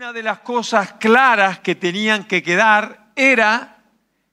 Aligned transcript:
Una 0.00 0.14
de 0.14 0.22
las 0.22 0.38
cosas 0.38 0.94
claras 0.94 1.58
que 1.58 1.74
tenían 1.74 2.24
que 2.24 2.42
quedar 2.42 3.10
era 3.14 3.82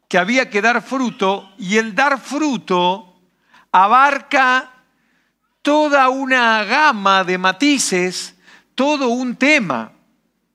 que 0.07 0.17
había 0.17 0.49
que 0.49 0.61
dar 0.61 0.81
fruto 0.81 1.51
y 1.57 1.75
el 1.75 1.93
dar 1.93 2.21
fruto 2.21 3.19
abarca 3.73 4.71
toda 5.61 6.07
una 6.07 6.63
gama 6.63 7.25
de 7.25 7.37
matices, 7.37 8.37
todo 8.75 9.09
un 9.09 9.35
tema. 9.35 9.91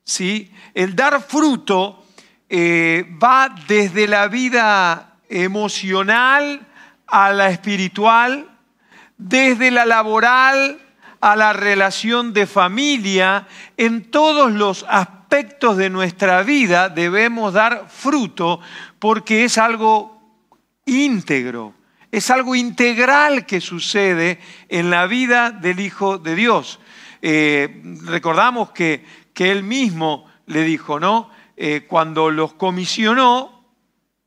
¿sí? 0.03 0.51
El 0.73 0.95
dar 0.95 1.21
fruto 1.21 2.07
eh, 2.49 3.05
va 3.23 3.53
desde 3.67 4.07
la 4.07 4.27
vida 4.27 5.19
emocional 5.29 6.65
a 7.05 7.31
la 7.31 7.51
espiritual, 7.51 8.49
desde 9.15 9.69
la 9.69 9.85
laboral 9.85 10.82
a 11.23 11.37
la 11.37 11.53
relación 11.53 12.33
de 12.33 12.45
familia, 12.45 13.47
en 13.77 14.11
todos 14.11 14.51
los 14.51 14.85
aspectos 14.89 15.77
de 15.77 15.89
nuestra 15.89 16.43
vida 16.43 16.89
debemos 16.89 17.53
dar 17.53 17.87
fruto 17.87 18.59
porque 18.99 19.45
es 19.45 19.57
algo 19.57 20.21
íntegro, 20.85 21.75
es 22.11 22.29
algo 22.29 22.55
integral 22.55 23.45
que 23.45 23.61
sucede 23.61 24.37
en 24.67 24.89
la 24.89 25.07
vida 25.07 25.51
del 25.51 25.79
Hijo 25.79 26.17
de 26.17 26.35
Dios. 26.35 26.81
Eh, 27.21 27.81
recordamos 28.03 28.71
que, 28.71 29.05
que, 29.33 29.49
él 29.49 29.63
mismo 29.63 30.25
le 30.47 30.63
dijo, 30.63 30.99
¿no? 30.99 31.29
Eh, 31.55 31.85
cuando 31.87 32.31
los 32.31 32.51
comisionó, 32.55 33.63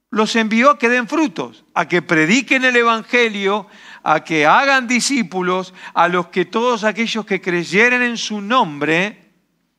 los 0.09 0.35
envió 0.35 0.71
a 0.71 0.79
que 0.79 0.89
den 0.89 1.09
frutos, 1.09 1.67
a 1.75 1.89
que 1.89 2.01
prediquen 2.01 2.65
el 2.65 2.75
Evangelio, 2.75 3.67
a 4.09 4.23
que 4.23 4.47
hagan 4.47 4.87
discípulos, 4.87 5.75
a 5.93 6.07
los 6.07 6.29
que 6.29 6.45
todos 6.45 6.85
aquellos 6.85 7.27
que 7.27 7.41
creyeren 7.41 8.03
en 8.03 8.17
su 8.17 8.41
nombre, 8.41 9.33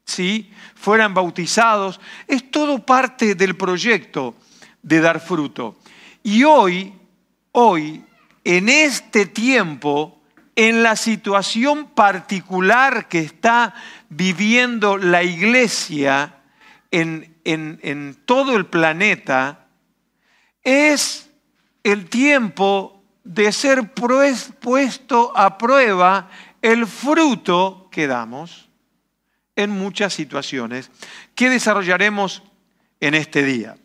¿sí? 0.03 0.51
fueran 0.75 1.13
bautizados. 1.13 2.01
Es 2.27 2.51
todo 2.51 2.85
parte 2.85 3.35
del 3.35 3.55
proyecto 3.55 4.35
de 4.81 4.99
dar 4.99 5.21
fruto. 5.21 5.77
Y 6.23 6.43
hoy, 6.43 6.93
hoy, 7.53 8.03
en 8.43 8.67
este 8.67 9.27
tiempo, 9.27 10.21
en 10.57 10.83
la 10.83 10.97
situación 10.97 11.85
particular 11.91 13.07
que 13.07 13.19
está 13.19 13.75
viviendo 14.09 14.97
la 14.97 15.23
iglesia 15.23 16.35
en, 16.91 17.33
en, 17.45 17.79
en 17.81 18.17
todo 18.25 18.57
el 18.57 18.65
planeta, 18.65 19.67
es 20.65 21.29
el 21.85 22.09
tiempo 22.09 22.96
de 23.27 23.51
ser 23.51 23.93
puesto 23.93 25.33
a 25.35 25.57
prueba 25.57 26.29
el 26.61 26.87
fruto 26.87 27.89
que 27.91 28.07
damos 28.07 28.69
en 29.53 29.69
muchas 29.69 30.13
situaciones 30.13 30.89
que 31.35 31.49
desarrollaremos 31.49 32.41
en 33.01 33.15
este 33.15 33.43
día. 33.43 33.77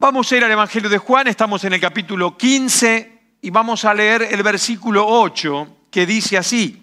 Vamos 0.00 0.30
a 0.32 0.36
ir 0.36 0.44
al 0.44 0.50
Evangelio 0.50 0.90
de 0.90 0.98
Juan, 0.98 1.28
estamos 1.28 1.62
en 1.62 1.74
el 1.74 1.80
capítulo 1.80 2.36
15 2.36 3.36
y 3.40 3.50
vamos 3.50 3.84
a 3.84 3.94
leer 3.94 4.22
el 4.22 4.42
versículo 4.42 5.06
8 5.06 5.76
que 5.92 6.04
dice 6.04 6.36
así, 6.36 6.82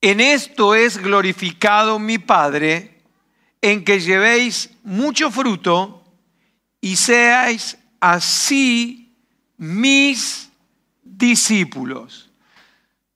en 0.00 0.20
esto 0.20 0.76
es 0.76 0.98
glorificado 0.98 1.98
mi 1.98 2.18
Padre, 2.18 3.02
en 3.60 3.84
que 3.84 3.98
llevéis 3.98 4.70
mucho 4.84 5.32
fruto 5.32 6.04
y 6.80 6.94
seáis 6.94 7.76
así 7.98 9.03
mis 9.64 10.50
discípulos. 11.02 12.30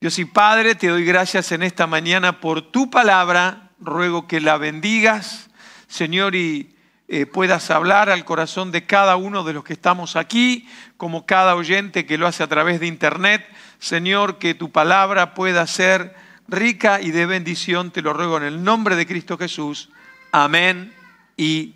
Dios 0.01 0.19
y 0.19 0.25
Padre, 0.25 0.75
te 0.75 0.89
doy 0.89 1.05
gracias 1.05 1.53
en 1.53 1.63
esta 1.63 1.87
mañana 1.87 2.41
por 2.41 2.73
tu 2.73 2.91
palabra. 2.91 3.71
Ruego 3.81 4.27
que 4.27 4.41
la 4.41 4.57
bendigas, 4.57 5.51
Señor, 5.89 6.35
y 6.35 6.75
eh, 7.07 7.27
puedas 7.27 7.71
hablar 7.71 8.09
al 8.11 8.25
corazón 8.25 8.73
de 8.73 8.87
cada 8.87 9.17
uno 9.17 9.45
de 9.45 9.53
los 9.53 9.63
que 9.63 9.75
estamos 9.75 10.17
aquí, 10.17 10.69
como 10.97 11.27
cada 11.27 11.55
oyente 11.55 12.07
que 12.07 12.19
lo 12.19 12.27
hace 12.27 12.43
a 12.43 12.49
través 12.49 12.81
de 12.81 12.87
internet. 12.87 13.47
Señor, 13.79 14.39
que 14.39 14.55
tu 14.55 14.71
palabra 14.71 15.35
pueda 15.35 15.67
ser 15.67 16.17
rica 16.49 17.01
y 17.01 17.11
de 17.11 17.27
bendición. 17.27 17.91
Te 17.91 18.03
lo 18.03 18.15
ruego 18.15 18.39
en 18.39 18.45
el 18.45 18.65
nombre 18.65 18.97
de 18.97 19.07
Cristo 19.07 19.37
Jesús. 19.37 19.91
Amén 20.33 20.95
y 21.37 21.75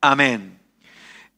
amén. 0.00 0.58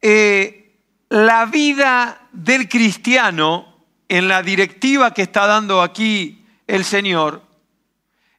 Eh, 0.01 0.73
la 1.09 1.45
vida 1.45 2.20
del 2.31 2.69
cristiano 2.69 3.71
en 4.07 4.27
la 4.27 4.43
directiva 4.43 5.13
que 5.13 5.23
está 5.23 5.47
dando 5.47 5.81
aquí 5.81 6.45
el 6.67 6.83
Señor 6.83 7.41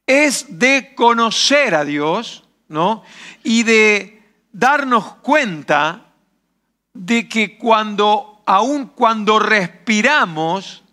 es 0.05 0.59
de 0.59 0.93
conocer 0.95 1.75
a 1.75 1.85
Dios, 1.85 2.43
¿no? 2.67 3.03
Y 3.43 3.63
de 3.63 4.21
darnos 4.51 5.15
cuenta 5.15 6.13
de 6.93 7.27
que 7.27 7.57
cuando, 7.57 8.43
aun 8.45 8.87
cuando 8.87 9.39
respiramos, 9.39 10.83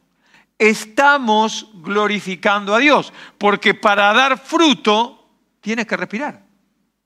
estamos 0.58 1.68
glorificando 1.74 2.74
a 2.74 2.78
Dios. 2.78 3.12
Porque 3.38 3.74
para 3.74 4.12
dar 4.12 4.38
fruto, 4.38 5.28
tienes 5.60 5.86
que 5.86 5.96
respirar, 5.96 6.44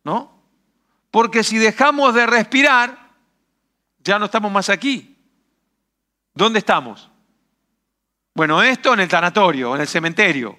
¿no? 0.04 0.32
Porque 1.10 1.44
si 1.44 1.58
dejamos 1.58 2.14
de 2.14 2.26
respirar, 2.26 3.12
ya 4.02 4.18
no 4.18 4.26
estamos 4.26 4.52
más 4.52 4.68
aquí. 4.68 5.13
¿Dónde 6.34 6.58
estamos? 6.58 7.10
Bueno, 8.34 8.62
esto 8.62 8.92
en 8.92 9.00
el 9.00 9.08
tanatorio, 9.08 9.74
en 9.74 9.80
el 9.80 9.88
cementerio. 9.88 10.58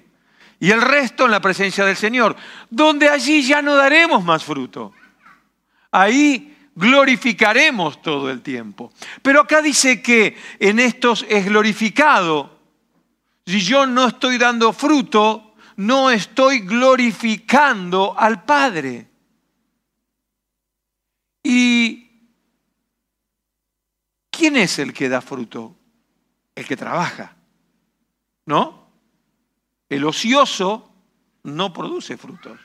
Y 0.59 0.71
el 0.71 0.81
resto 0.81 1.25
en 1.25 1.31
la 1.31 1.41
presencia 1.41 1.83
del 1.83 1.97
Señor, 1.97 2.35
donde 2.69 3.09
allí 3.09 3.43
ya 3.43 3.61
no 3.61 3.75
daremos 3.75 4.23
más 4.23 4.43
fruto. 4.43 4.93
Ahí 5.91 6.55
glorificaremos 6.75 8.01
todo 8.01 8.29
el 8.31 8.41
tiempo. 8.41 8.93
Pero 9.21 9.41
acá 9.41 9.61
dice 9.61 10.01
que 10.01 10.37
en 10.59 10.79
estos 10.79 11.25
es 11.27 11.45
glorificado. 11.45 12.57
Si 13.45 13.59
yo 13.59 13.85
no 13.85 14.07
estoy 14.07 14.37
dando 14.37 14.71
fruto, 14.71 15.55
no 15.75 16.09
estoy 16.09 16.59
glorificando 16.59 18.15
al 18.17 18.43
Padre. 18.43 19.09
Y 21.43 22.04
¿Quién 24.45 24.57
es 24.57 24.77
el 24.77 24.93
que 24.93 25.09
da 25.09 25.21
fruto? 25.21 25.75
El 26.53 26.67
que 26.67 26.77
trabaja. 26.77 27.35
¿No? 28.45 28.91
El 29.89 30.05
ocioso 30.05 30.93
no 31.41 31.73
produce 31.73 32.15
frutos. 32.15 32.59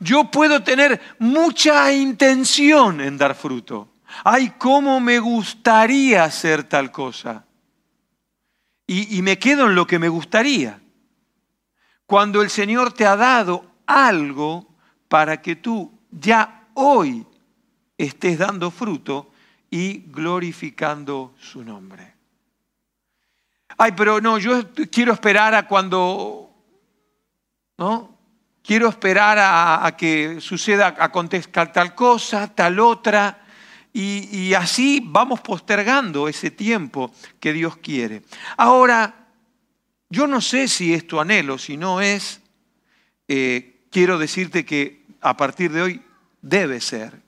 Yo 0.00 0.32
puedo 0.32 0.64
tener 0.64 1.00
mucha 1.20 1.92
intención 1.92 3.00
en 3.00 3.16
dar 3.16 3.36
fruto. 3.36 3.98
Ay, 4.24 4.54
cómo 4.58 4.98
me 4.98 5.20
gustaría 5.20 6.24
hacer 6.24 6.64
tal 6.64 6.90
cosa. 6.90 7.46
Y, 8.84 9.16
y, 9.16 9.22
me 9.22 9.38
quedo 9.38 9.68
en 9.68 9.76
lo 9.76 9.86
que 9.86 10.00
me 10.00 10.08
gustaría. 10.08 10.80
Cuando 12.04 12.42
el 12.42 12.50
Señor 12.50 12.92
te 12.92 13.06
ha 13.06 13.14
dado 13.14 13.64
algo 13.86 14.66
para 15.06 15.40
que 15.40 15.54
tú 15.54 15.96
ya 16.10 16.66
hoy 16.74 17.24
estés 17.96 18.38
dando 18.38 18.72
fruto, 18.72 19.30
y 19.70 20.04
glorificando 20.06 21.34
su 21.38 21.64
nombre. 21.64 22.14
Ay, 23.76 23.92
pero 23.96 24.20
no, 24.20 24.38
yo 24.38 24.72
quiero 24.90 25.12
esperar 25.12 25.54
a 25.54 25.66
cuando, 25.68 26.50
¿no? 27.76 28.16
Quiero 28.62 28.88
esperar 28.88 29.38
a, 29.40 29.96
que 29.96 30.40
suceda, 30.40 30.94
acontezca 30.98 31.72
tal 31.72 31.94
cosa, 31.94 32.54
tal 32.54 32.80
otra, 32.80 33.44
y, 33.92 34.52
así 34.54 35.00
vamos 35.02 35.40
postergando 35.40 36.28
ese 36.28 36.50
tiempo 36.50 37.10
que 37.40 37.52
Dios 37.52 37.78
quiere. 37.78 38.22
Ahora, 38.56 39.26
yo 40.10 40.26
no 40.26 40.40
sé 40.40 40.68
si 40.68 40.92
es 40.92 41.06
tu 41.06 41.18
anhelo, 41.18 41.58
si 41.58 41.76
no 41.76 42.00
es, 42.00 42.40
eh, 43.26 43.86
quiero 43.90 44.18
decirte 44.18 44.64
que 44.64 45.06
a 45.20 45.36
partir 45.36 45.72
de 45.72 45.82
hoy 45.82 46.02
debe 46.42 46.80
ser. 46.80 47.27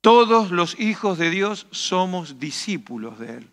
Todos 0.00 0.50
los 0.50 0.78
hijos 0.78 1.18
de 1.18 1.30
Dios 1.30 1.66
somos 1.70 2.38
discípulos 2.38 3.18
de 3.18 3.38
Él. 3.38 3.50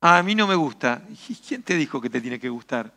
a 0.00 0.22
mí 0.22 0.34
no 0.34 0.46
me 0.46 0.54
gusta. 0.54 1.02
¿Quién 1.46 1.62
te 1.62 1.74
dijo 1.74 2.00
que 2.00 2.10
te 2.10 2.20
tiene 2.20 2.38
que 2.38 2.48
gustar? 2.48 2.92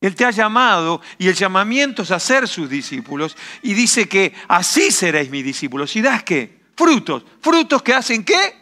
Él 0.00 0.14
te 0.14 0.24
ha 0.24 0.30
llamado 0.30 1.02
y 1.18 1.28
el 1.28 1.34
llamamiento 1.34 2.02
es 2.02 2.10
a 2.10 2.18
ser 2.18 2.48
sus 2.48 2.70
discípulos 2.70 3.36
y 3.62 3.74
dice 3.74 4.08
que 4.08 4.32
así 4.48 4.90
seréis 4.90 5.30
mis 5.30 5.44
discípulos. 5.44 5.94
¿Y 5.94 6.00
das 6.00 6.22
qué? 6.22 6.60
Frutos. 6.74 7.22
¿Frutos 7.40 7.82
que 7.82 7.92
hacen 7.92 8.24
qué? 8.24 8.54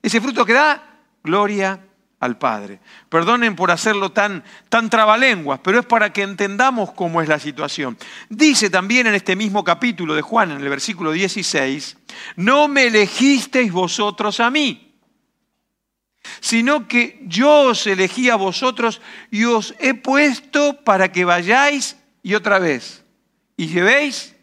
Ese 0.00 0.20
fruto 0.22 0.46
que 0.46 0.54
da 0.54 1.00
gloria 1.22 1.85
al 2.20 2.38
Padre. 2.38 2.80
Perdonen 3.08 3.56
por 3.56 3.70
hacerlo 3.70 4.12
tan, 4.12 4.42
tan 4.68 4.88
trabalenguas, 4.88 5.60
pero 5.62 5.80
es 5.80 5.86
para 5.86 6.12
que 6.12 6.22
entendamos 6.22 6.92
cómo 6.92 7.20
es 7.20 7.28
la 7.28 7.38
situación. 7.38 7.96
Dice 8.28 8.70
también 8.70 9.06
en 9.06 9.14
este 9.14 9.36
mismo 9.36 9.64
capítulo 9.64 10.14
de 10.14 10.22
Juan, 10.22 10.52
en 10.52 10.60
el 10.60 10.68
versículo 10.68 11.12
16, 11.12 11.96
no 12.36 12.68
me 12.68 12.84
elegisteis 12.84 13.70
vosotros 13.70 14.40
a 14.40 14.50
mí, 14.50 14.94
sino 16.40 16.88
que 16.88 17.20
yo 17.22 17.68
os 17.70 17.86
elegí 17.86 18.30
a 18.30 18.36
vosotros 18.36 19.00
y 19.30 19.44
os 19.44 19.74
he 19.78 19.94
puesto 19.94 20.82
para 20.84 21.12
que 21.12 21.24
vayáis 21.24 21.96
y 22.22 22.34
otra 22.34 22.58
vez, 22.58 23.04
y 23.56 23.68
llevéis 23.68 24.34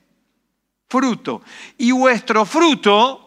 fruto, 0.87 1.41
y 1.77 1.91
vuestro 1.91 2.45
fruto 2.45 3.22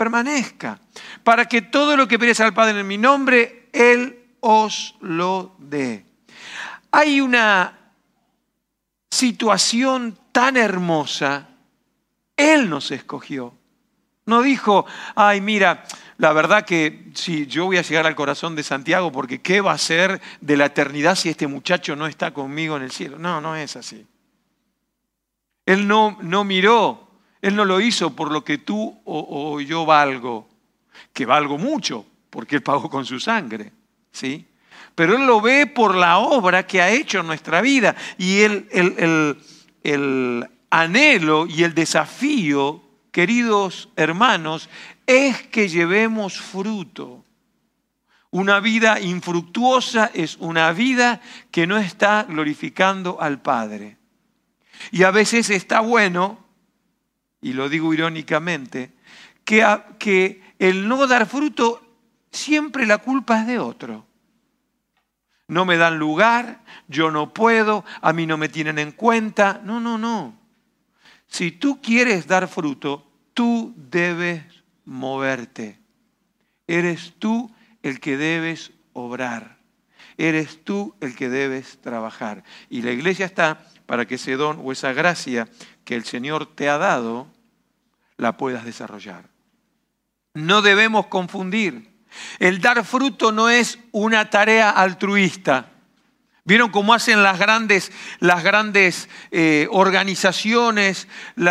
permanezca, 0.00 0.80
para 1.22 1.44
que 1.44 1.60
todo 1.60 1.94
lo 1.94 2.08
que 2.08 2.18
pides 2.18 2.40
al 2.40 2.54
Padre 2.54 2.80
en 2.80 2.88
mi 2.88 2.96
nombre, 2.96 3.68
Él 3.70 4.30
os 4.40 4.96
lo 5.02 5.54
dé. 5.58 6.06
Hay 6.90 7.20
una 7.20 7.92
situación 9.10 10.16
tan 10.32 10.56
hermosa, 10.56 11.48
Él 12.34 12.70
nos 12.70 12.90
escogió. 12.92 13.52
No 14.24 14.40
dijo, 14.40 14.86
ay, 15.16 15.42
mira, 15.42 15.84
la 16.16 16.32
verdad 16.32 16.64
que 16.64 17.10
sí, 17.12 17.46
yo 17.46 17.66
voy 17.66 17.76
a 17.76 17.82
llegar 17.82 18.06
al 18.06 18.16
corazón 18.16 18.56
de 18.56 18.62
Santiago 18.62 19.12
porque 19.12 19.42
¿qué 19.42 19.60
va 19.60 19.72
a 19.72 19.78
ser 19.78 20.22
de 20.40 20.56
la 20.56 20.64
eternidad 20.64 21.14
si 21.14 21.28
este 21.28 21.46
muchacho 21.46 21.94
no 21.94 22.06
está 22.06 22.32
conmigo 22.32 22.74
en 22.74 22.84
el 22.84 22.90
cielo? 22.90 23.18
No, 23.18 23.42
no 23.42 23.54
es 23.54 23.76
así. 23.76 24.06
Él 25.66 25.86
no, 25.86 26.16
no 26.22 26.42
miró, 26.44 27.09
Él 27.42 27.56
no 27.56 27.64
lo 27.64 27.80
hizo 27.80 28.14
por 28.14 28.30
lo 28.30 28.44
que 28.44 28.58
tú 28.58 29.00
o, 29.04 29.60
yo 29.60 29.86
valgo, 29.86 30.48
que 31.12 31.26
valgo 31.26 31.58
mucho, 31.58 32.04
porque 32.28 32.56
Él 32.56 32.62
pagó 32.62 32.90
con 32.90 33.06
su 33.06 33.18
sangre, 33.18 33.72
¿sí? 34.12 34.46
Pero 34.94 35.16
Él 35.16 35.26
lo 35.26 35.40
ve 35.40 35.66
por 35.66 35.94
la 35.94 36.18
obra 36.18 36.66
que 36.66 36.82
ha 36.82 36.90
hecho 36.90 37.20
en 37.20 37.26
nuestra 37.26 37.60
vida 37.60 37.96
y 38.18 38.40
el 38.40 38.66
anhelo 40.70 41.46
y 41.46 41.64
el 41.64 41.74
desafío, 41.74 42.82
queridos 43.10 43.88
hermanos, 43.96 44.68
es 45.06 45.42
que 45.48 45.68
llevemos 45.68 46.40
fruto. 46.40 47.24
Una 48.30 48.60
vida 48.60 49.00
infructuosa 49.00 50.10
es 50.14 50.36
una 50.36 50.70
vida 50.72 51.20
que 51.50 51.66
no 51.66 51.78
está 51.78 52.24
glorificando 52.28 53.20
al 53.20 53.42
Padre. 53.42 53.96
Y 54.92 55.02
a 55.02 55.10
veces 55.10 55.50
está 55.50 55.80
bueno, 55.80 56.38
y 57.40 57.52
lo 57.52 57.68
digo 57.68 57.92
irónicamente, 57.94 58.92
que, 59.44 59.66
que 59.98 60.42
el 60.58 60.86
no 60.88 61.06
dar 61.06 61.26
fruto 61.26 61.82
siempre 62.30 62.86
la 62.86 62.98
culpa 62.98 63.40
es 63.40 63.46
de 63.46 63.58
otro. 63.58 64.06
No 65.48 65.64
me 65.64 65.76
dan 65.76 65.98
lugar, 65.98 66.60
yo 66.86 67.10
no 67.10 67.34
puedo, 67.34 67.84
a 68.02 68.12
mí 68.12 68.26
no 68.26 68.36
me 68.36 68.48
tienen 68.48 68.78
en 68.78 68.92
cuenta. 68.92 69.60
No, 69.64 69.80
no, 69.80 69.98
no. 69.98 70.38
Si 71.26 71.50
tú 71.50 71.80
quieres 71.82 72.28
dar 72.28 72.46
fruto, 72.46 73.10
tú 73.34 73.74
debes 73.76 74.44
moverte. 74.84 75.80
Eres 76.68 77.14
tú 77.18 77.50
el 77.82 77.98
que 77.98 78.16
debes 78.16 78.70
obrar. 78.92 79.58
Eres 80.16 80.62
tú 80.62 80.94
el 81.00 81.16
que 81.16 81.28
debes 81.28 81.80
trabajar. 81.80 82.44
Y 82.68 82.82
la 82.82 82.92
iglesia 82.92 83.26
está 83.26 83.66
para 83.90 84.06
que 84.06 84.14
ese 84.14 84.36
don 84.36 84.60
o 84.62 84.70
esa 84.70 84.92
gracia 84.92 85.48
que 85.84 85.96
el 85.96 86.04
Señor 86.04 86.46
te 86.46 86.68
ha 86.68 86.78
dado, 86.78 87.26
la 88.18 88.36
puedas 88.36 88.64
desarrollar. 88.64 89.24
No 90.32 90.62
debemos 90.62 91.08
confundir. 91.08 91.90
El 92.38 92.60
dar 92.60 92.84
fruto 92.84 93.32
no 93.32 93.50
es 93.50 93.80
una 93.90 94.30
tarea 94.30 94.70
altruista. 94.70 95.72
¿Vieron 96.44 96.70
cómo 96.70 96.94
hacen 96.94 97.24
las 97.24 97.40
grandes, 97.40 97.90
las 98.20 98.44
grandes 98.44 99.08
eh, 99.32 99.66
organizaciones, 99.72 101.08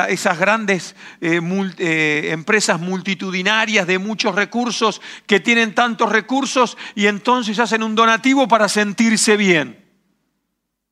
esas 0.08 0.40
grandes 0.40 0.96
eh, 1.20 1.42
eh, 1.78 2.30
empresas 2.32 2.80
multitudinarias 2.80 3.86
de 3.86 4.00
muchos 4.00 4.34
recursos 4.34 5.02
que 5.28 5.42
tienen 5.42 5.76
tantos 5.76 6.10
recursos 6.10 6.78
y 6.96 7.08
entonces 7.08 7.60
hacen 7.60 7.84
un 7.84 7.96
donativo 7.96 8.48
para 8.48 8.70
sentirse 8.70 9.36
bien? 9.36 9.86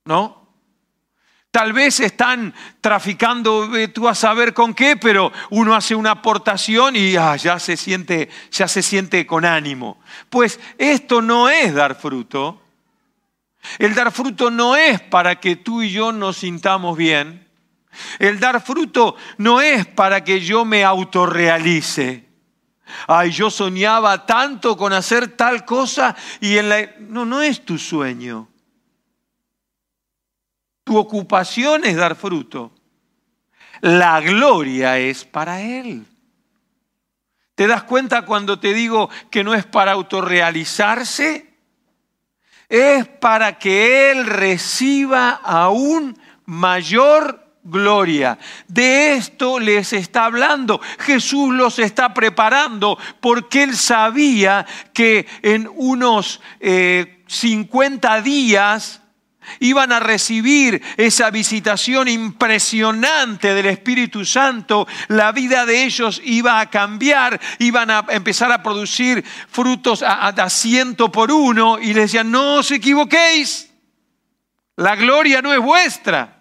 ¿No? 0.03 0.36
Tal 1.51 1.73
vez 1.73 1.99
están 1.99 2.53
traficando, 2.81 3.69
tú 3.93 4.07
a 4.07 4.15
saber 4.15 4.53
con 4.53 4.73
qué, 4.73 4.95
pero 4.95 5.31
uno 5.49 5.73
hace 5.73 5.95
una 5.95 6.11
aportación 6.11 6.95
y 6.95 7.15
ah, 7.15 7.35
ya, 7.35 7.57
se 7.59 7.77
siente, 7.77 8.29
ya 8.51 8.67
se 8.67 8.83
siente 8.83 9.25
con 9.25 9.43
ánimo. 9.43 9.99
Pues 10.29 10.59
esto 10.77 11.21
no 11.21 11.49
es 11.49 11.73
dar 11.73 11.95
fruto 11.95 12.61
el 13.79 13.93
dar 13.93 14.11
fruto 14.11 14.49
no 14.49 14.75
es 14.75 15.01
para 15.01 15.39
que 15.39 15.55
tú 15.55 15.81
y 15.81 15.91
yo 15.91 16.11
nos 16.11 16.37
sintamos 16.37 16.97
bien. 16.97 17.47
El 18.19 18.39
dar 18.39 18.61
fruto 18.61 19.15
no 19.37 19.61
es 19.61 19.85
para 19.85 20.23
que 20.23 20.39
yo 20.39 20.65
me 20.65 20.83
autorrealice. 20.83 22.25
Ay, 23.07 23.31
yo 23.31 23.49
soñaba 23.49 24.25
tanto 24.25 24.77
con 24.77 24.93
hacer 24.93 25.29
tal 25.29 25.65
cosa 25.65 26.15
y 26.39 26.57
en 26.57 26.69
la... 26.69 26.89
No, 26.99 27.25
no 27.25 27.41
es 27.41 27.65
tu 27.65 27.77
sueño. 27.77 28.47
Tu 30.87 30.97
ocupación 30.97 31.85
es 31.85 31.95
dar 31.95 32.15
fruto. 32.15 32.71
La 33.81 34.19
gloria 34.21 34.97
es 34.97 35.23
para 35.23 35.61
Él. 35.61 36.05
¿Te 37.53 37.67
das 37.67 37.83
cuenta 37.83 38.23
cuando 38.23 38.59
te 38.59 38.73
digo 38.73 39.09
que 39.29 39.43
no 39.43 39.53
es 39.53 39.65
para 39.65 39.91
autorrealizarse? 39.91 41.47
es 42.69 43.07
para 43.07 43.57
que 43.57 44.11
Él 44.11 44.25
reciba 44.25 45.29
aún 45.43 46.17
mayor 46.45 47.45
gloria. 47.63 48.37
De 48.67 49.13
esto 49.15 49.59
les 49.59 49.93
está 49.93 50.25
hablando. 50.25 50.79
Jesús 50.99 51.53
los 51.53 51.79
está 51.79 52.13
preparando 52.13 52.97
porque 53.19 53.63
Él 53.63 53.75
sabía 53.75 54.65
que 54.93 55.27
en 55.41 55.69
unos 55.75 56.41
50 57.27 58.17
eh, 58.17 58.21
días 58.21 59.01
iban 59.59 59.91
a 59.91 59.99
recibir 59.99 60.81
esa 60.97 61.29
visitación 61.29 62.07
impresionante 62.07 63.53
del 63.53 63.67
Espíritu 63.67 64.25
Santo, 64.25 64.87
la 65.07 65.31
vida 65.31 65.65
de 65.65 65.83
ellos 65.83 66.21
iba 66.23 66.59
a 66.59 66.69
cambiar, 66.69 67.39
iban 67.59 67.91
a 67.91 68.05
empezar 68.09 68.51
a 68.51 68.63
producir 68.63 69.23
frutos 69.49 70.03
a, 70.03 70.49
ciento 70.49 71.11
por 71.11 71.31
uno 71.31 71.79
y 71.79 71.87
les 71.87 72.11
decían, 72.11 72.31
no 72.31 72.55
os 72.55 72.71
equivoquéis, 72.71 73.69
la 74.75 74.95
gloria 74.95 75.41
no 75.41 75.53
es 75.53 75.59
vuestra. 75.59 76.37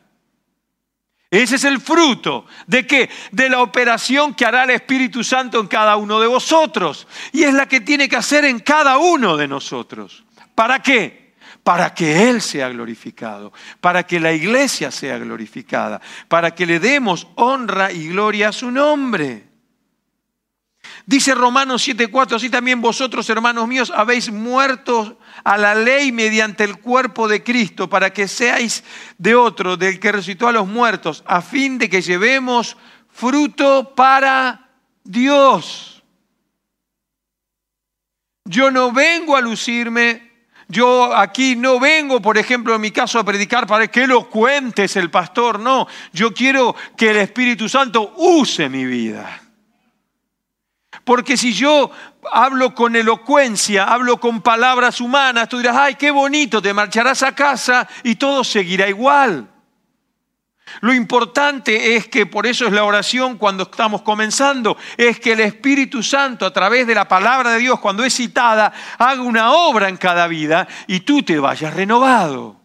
Ese 1.30 1.56
es 1.56 1.64
el 1.64 1.80
fruto 1.80 2.46
de 2.66 2.86
que 2.86 3.10
de 3.32 3.48
la 3.48 3.60
operación 3.60 4.34
que 4.34 4.46
hará 4.46 4.62
el 4.64 4.70
Espíritu 4.70 5.24
Santo 5.24 5.60
en 5.60 5.66
cada 5.66 5.96
uno 5.96 6.20
de 6.20 6.28
vosotros 6.28 7.08
y 7.32 7.42
es 7.42 7.52
la 7.52 7.66
que 7.66 7.80
tiene 7.80 8.08
que 8.08 8.16
hacer 8.16 8.44
en 8.44 8.60
cada 8.60 8.98
uno 8.98 9.36
de 9.36 9.48
nosotros. 9.48 10.24
¿Para 10.54 10.82
qué? 10.82 11.25
Para 11.66 11.92
que 11.92 12.28
Él 12.30 12.40
sea 12.42 12.68
glorificado, 12.68 13.52
para 13.80 14.04
que 14.06 14.20
la 14.20 14.32
iglesia 14.32 14.92
sea 14.92 15.18
glorificada, 15.18 16.00
para 16.28 16.54
que 16.54 16.64
le 16.64 16.78
demos 16.78 17.26
honra 17.34 17.90
y 17.90 18.06
gloria 18.06 18.50
a 18.50 18.52
su 18.52 18.70
nombre. 18.70 19.48
Dice 21.06 21.34
Romanos 21.34 21.82
7:4, 21.84 22.36
así 22.36 22.50
también 22.50 22.80
vosotros, 22.80 23.28
hermanos 23.30 23.66
míos, 23.66 23.92
habéis 23.92 24.30
muerto 24.30 25.18
a 25.42 25.58
la 25.58 25.74
ley 25.74 26.12
mediante 26.12 26.62
el 26.62 26.78
cuerpo 26.78 27.26
de 27.26 27.42
Cristo, 27.42 27.88
para 27.88 28.12
que 28.12 28.28
seáis 28.28 28.84
de 29.18 29.34
otro, 29.34 29.76
del 29.76 29.98
que 29.98 30.12
resucitó 30.12 30.46
a 30.46 30.52
los 30.52 30.68
muertos, 30.68 31.24
a 31.26 31.42
fin 31.42 31.78
de 31.78 31.90
que 31.90 32.00
llevemos 32.00 32.76
fruto 33.10 33.92
para 33.96 34.70
Dios. 35.02 36.04
Yo 38.44 38.70
no 38.70 38.92
vengo 38.92 39.36
a 39.36 39.40
lucirme, 39.40 40.25
yo 40.68 41.14
aquí 41.14 41.54
no 41.54 41.78
vengo, 41.78 42.20
por 42.20 42.38
ejemplo, 42.38 42.74
en 42.74 42.80
mi 42.80 42.90
caso, 42.90 43.18
a 43.18 43.24
predicar 43.24 43.66
para 43.66 43.86
que 43.86 44.06
lo 44.06 44.28
cuentes 44.28 44.96
el 44.96 45.10
pastor. 45.10 45.60
No, 45.60 45.86
yo 46.12 46.34
quiero 46.34 46.74
que 46.96 47.10
el 47.10 47.18
Espíritu 47.18 47.68
Santo 47.68 48.14
use 48.16 48.68
mi 48.68 48.84
vida. 48.84 49.42
Porque 51.04 51.36
si 51.36 51.52
yo 51.52 51.90
hablo 52.32 52.74
con 52.74 52.96
elocuencia, 52.96 53.84
hablo 53.84 54.18
con 54.18 54.42
palabras 54.42 55.00
humanas, 55.00 55.48
tú 55.48 55.58
dirás, 55.58 55.76
ay, 55.76 55.94
qué 55.94 56.10
bonito, 56.10 56.60
te 56.60 56.74
marcharás 56.74 57.22
a 57.22 57.32
casa 57.32 57.86
y 58.02 58.16
todo 58.16 58.42
seguirá 58.42 58.88
igual. 58.88 59.48
Lo 60.80 60.92
importante 60.92 61.96
es 61.96 62.08
que, 62.08 62.26
por 62.26 62.46
eso 62.46 62.66
es 62.66 62.72
la 62.72 62.84
oración 62.84 63.38
cuando 63.38 63.64
estamos 63.64 64.02
comenzando, 64.02 64.76
es 64.96 65.20
que 65.20 65.32
el 65.32 65.40
Espíritu 65.40 66.02
Santo 66.02 66.46
a 66.46 66.52
través 66.52 66.86
de 66.86 66.94
la 66.94 67.08
palabra 67.08 67.52
de 67.52 67.58
Dios, 67.58 67.80
cuando 67.80 68.04
es 68.04 68.14
citada, 68.14 68.72
haga 68.98 69.22
una 69.22 69.52
obra 69.52 69.88
en 69.88 69.96
cada 69.96 70.26
vida 70.26 70.66
y 70.86 71.00
tú 71.00 71.22
te 71.22 71.38
vayas 71.38 71.74
renovado. 71.74 72.60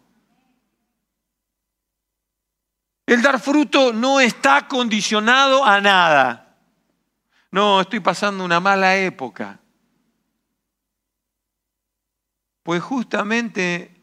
El 3.06 3.20
dar 3.20 3.40
fruto 3.40 3.92
no 3.92 4.20
está 4.20 4.68
condicionado 4.68 5.64
a 5.64 5.80
nada. 5.80 6.56
No, 7.50 7.82
estoy 7.82 8.00
pasando 8.00 8.44
una 8.44 8.60
mala 8.60 8.96
época. 8.96 9.58
Pues 12.62 12.80
justamente 12.82 13.94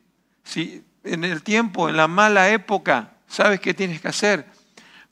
si 0.44 0.86
en 1.04 1.24
el 1.24 1.44
tiempo, 1.44 1.90
en 1.90 1.98
la 1.98 2.08
mala 2.08 2.50
época, 2.50 3.14
¿Sabes 3.30 3.60
qué 3.60 3.76
tienes 3.76 4.02
que 4.02 4.08
hacer? 4.08 4.46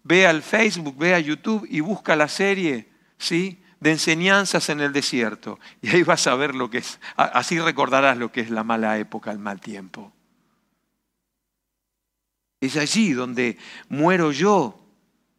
Ve 0.04 0.26
al 0.26 0.42
Facebook, 0.42 0.98
ve 0.98 1.14
a 1.14 1.20
YouTube 1.20 1.68
y 1.70 1.82
busca 1.82 2.16
la 2.16 2.28
serie, 2.28 2.90
¿sí? 3.20 3.62
De 3.80 3.92
enseñanzas 3.92 4.70
en 4.70 4.82
el 4.82 4.92
desierto. 4.92 5.60
Y 5.82 5.90
ahí 5.90 6.02
vas 6.02 6.26
a 6.26 6.36
ver 6.36 6.56
lo 6.56 6.70
que 6.70 6.80
es. 6.80 7.00
Así 7.16 7.60
recordarás 7.60 8.18
lo 8.18 8.32
que 8.32 8.42
es 8.42 8.50
la 8.50 8.64
mala 8.64 8.98
época, 8.98 9.32
el 9.32 9.38
mal 9.38 9.62
tiempo. 9.62 10.12
Es 12.60 12.76
allí 12.76 13.14
donde 13.14 13.60
muero 13.88 14.32
yo, 14.32 14.84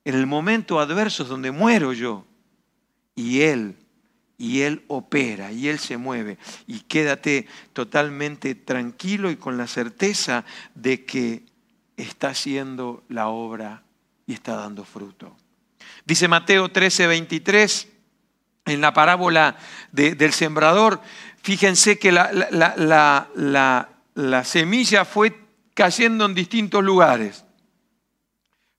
en 0.05 0.15
el 0.15 0.27
momento 0.27 0.79
adverso 0.79 1.25
es 1.25 1.29
donde 1.29 1.51
muero 1.51 1.93
yo. 1.93 2.25
Y 3.17 3.41
Él, 3.41 3.77
y 4.37 4.61
Él 4.61 4.85
opera, 4.87 5.51
y 5.51 5.67
Él 5.67 5.81
se 5.81 5.97
mueve. 5.97 6.39
Y 6.69 6.81
quédate 6.83 7.49
totalmente 7.73 8.55
tranquilo 8.55 9.33
y 9.33 9.37
con 9.37 9.59
la 9.59 9.67
certeza 9.67 10.45
de 10.77 11.05
que 11.05 11.58
está 11.99 12.31
haciendo 12.31 13.05
la 13.09 13.28
obra 13.28 13.83
y 14.26 14.33
está 14.33 14.57
dando 14.57 14.85
fruto. 14.85 15.37
Dice 16.05 16.28
Mateo 16.28 16.71
13, 16.71 17.07
23, 17.07 17.88
en 18.67 18.81
la 18.81 18.93
parábola 18.93 19.57
del 19.93 20.33
sembrador, 20.33 21.00
fíjense 21.43 21.99
que 21.99 22.12
la, 22.12 22.31
la 24.14 24.45
semilla 24.45 25.05
fue 25.05 25.49
cayendo 25.75 26.25
en 26.25 26.35
distintos 26.35 26.83
lugares, 26.83 27.45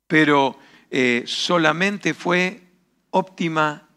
pero 0.08 0.60
eh, 0.92 1.24
solamente 1.26 2.14
fue 2.14 2.64
óptima 3.12 3.88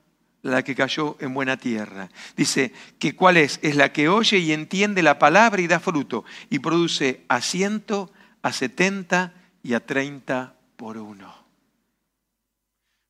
la 0.43 0.63
que 0.63 0.75
cayó 0.75 1.17
en 1.21 1.33
buena 1.33 1.57
tierra. 1.57 2.09
Dice 2.37 2.73
que 2.99 3.15
cuál 3.15 3.39
es? 3.39 3.59
Es 3.63 3.77
la 3.77 3.93
que 3.93 4.09
oye 4.09 4.39
y 4.39 4.53
entiende 4.53 5.03
la 5.03 5.19
palabra 5.19 5.63
y 5.63 5.67
da 5.67 5.81
fruto 5.81 6.25
y 6.51 6.59
produce 6.59 7.25
a 7.29 7.41
ciento, 7.41 8.13
a 8.43 8.53
setenta 8.53 9.33
y 9.63 9.75
a 9.75 9.81
treinta 9.81 10.55
por 10.77 10.99
uno. 10.99 11.33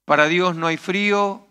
Para 0.05 0.27
Dios 0.27 0.57
no 0.57 0.67
hay 0.67 0.77
frío, 0.77 1.47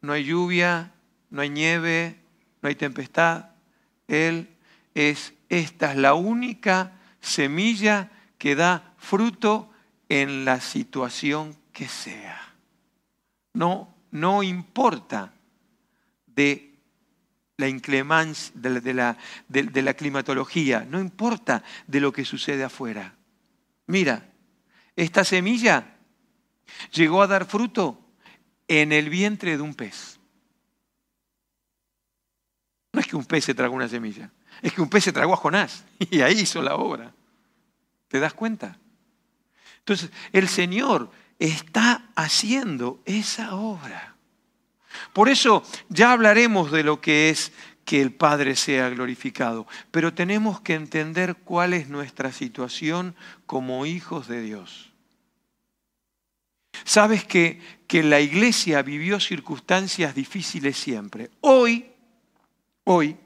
no 0.00 0.12
hay 0.12 0.24
lluvia, 0.24 0.92
no 1.30 1.42
hay 1.42 1.50
nieve, 1.50 2.20
no 2.60 2.68
hay 2.68 2.74
tempestad. 2.74 3.50
Él 4.08 4.48
es, 4.94 5.34
esta 5.48 5.92
es 5.92 5.98
la 5.98 6.14
única 6.14 6.98
semilla 7.20 8.10
que 8.38 8.56
da 8.56 8.94
fruto 8.98 9.70
en 10.08 10.44
la 10.44 10.60
situación 10.60 11.56
que 11.72 11.86
sea. 11.86 12.54
No, 13.54 13.94
no 14.10 14.42
importa 14.42 15.32
de 16.26 16.74
la 17.58 17.68
inclemencia, 17.68 18.52
de 18.54 18.94
la, 18.94 19.16
de 19.48 19.82
la 19.82 19.94
climatología, 19.94 20.86
no 20.88 20.98
importa 20.98 21.62
de 21.86 22.00
lo 22.00 22.12
que 22.12 22.24
sucede 22.24 22.64
afuera. 22.64 23.14
Mira, 23.90 24.30
esta 24.94 25.24
semilla 25.24 25.96
llegó 26.92 27.22
a 27.22 27.26
dar 27.26 27.44
fruto 27.44 28.00
en 28.68 28.92
el 28.92 29.10
vientre 29.10 29.56
de 29.56 29.62
un 29.62 29.74
pez. 29.74 30.20
No 32.92 33.00
es 33.00 33.08
que 33.08 33.16
un 33.16 33.24
pez 33.24 33.44
se 33.44 33.54
tragó 33.54 33.74
una 33.74 33.88
semilla. 33.88 34.30
Es 34.62 34.72
que 34.72 34.80
un 34.80 34.88
pez 34.88 35.02
se 35.04 35.12
tragó 35.12 35.32
a 35.34 35.36
Jonás 35.36 35.84
y 35.98 36.20
ahí 36.20 36.38
hizo 36.40 36.62
la 36.62 36.76
obra. 36.76 37.12
¿Te 38.06 38.20
das 38.20 38.32
cuenta? 38.32 38.78
Entonces, 39.78 40.10
el 40.32 40.48
Señor 40.48 41.10
está 41.40 42.10
haciendo 42.14 43.02
esa 43.06 43.56
obra. 43.56 44.14
Por 45.12 45.28
eso 45.28 45.64
ya 45.88 46.12
hablaremos 46.12 46.70
de 46.70 46.84
lo 46.84 47.00
que 47.00 47.30
es 47.30 47.52
que 47.90 48.00
el 48.00 48.12
Padre 48.12 48.54
sea 48.54 48.88
glorificado, 48.88 49.66
pero 49.90 50.14
tenemos 50.14 50.60
que 50.60 50.74
entender 50.74 51.34
cuál 51.34 51.72
es 51.72 51.88
nuestra 51.88 52.30
situación 52.30 53.16
como 53.46 53.84
hijos 53.84 54.28
de 54.28 54.42
Dios. 54.42 54.92
Sabes 56.84 57.24
que, 57.24 57.60
que 57.88 58.04
la 58.04 58.20
iglesia 58.20 58.80
vivió 58.82 59.18
circunstancias 59.18 60.14
difíciles 60.14 60.76
siempre. 60.76 61.30
Hoy, 61.40 61.86
hoy, 62.84 63.16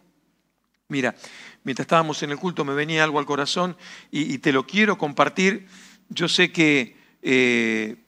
Mira, 0.88 1.14
mientras 1.62 1.85
estábamos 1.85 2.23
en 2.23 2.30
el 2.30 2.38
culto 2.38 2.64
me 2.64 2.73
venía 2.73 3.04
algo 3.04 3.18
al 3.18 3.26
corazón 3.26 3.76
y, 4.11 4.38
te 4.38 4.50
lo 4.50 4.66
quiero 4.66 4.97
compartir. 4.97 5.66
Yo 6.09 6.26
sé 6.26 6.52
que 6.52 6.97
eh, 7.21 8.03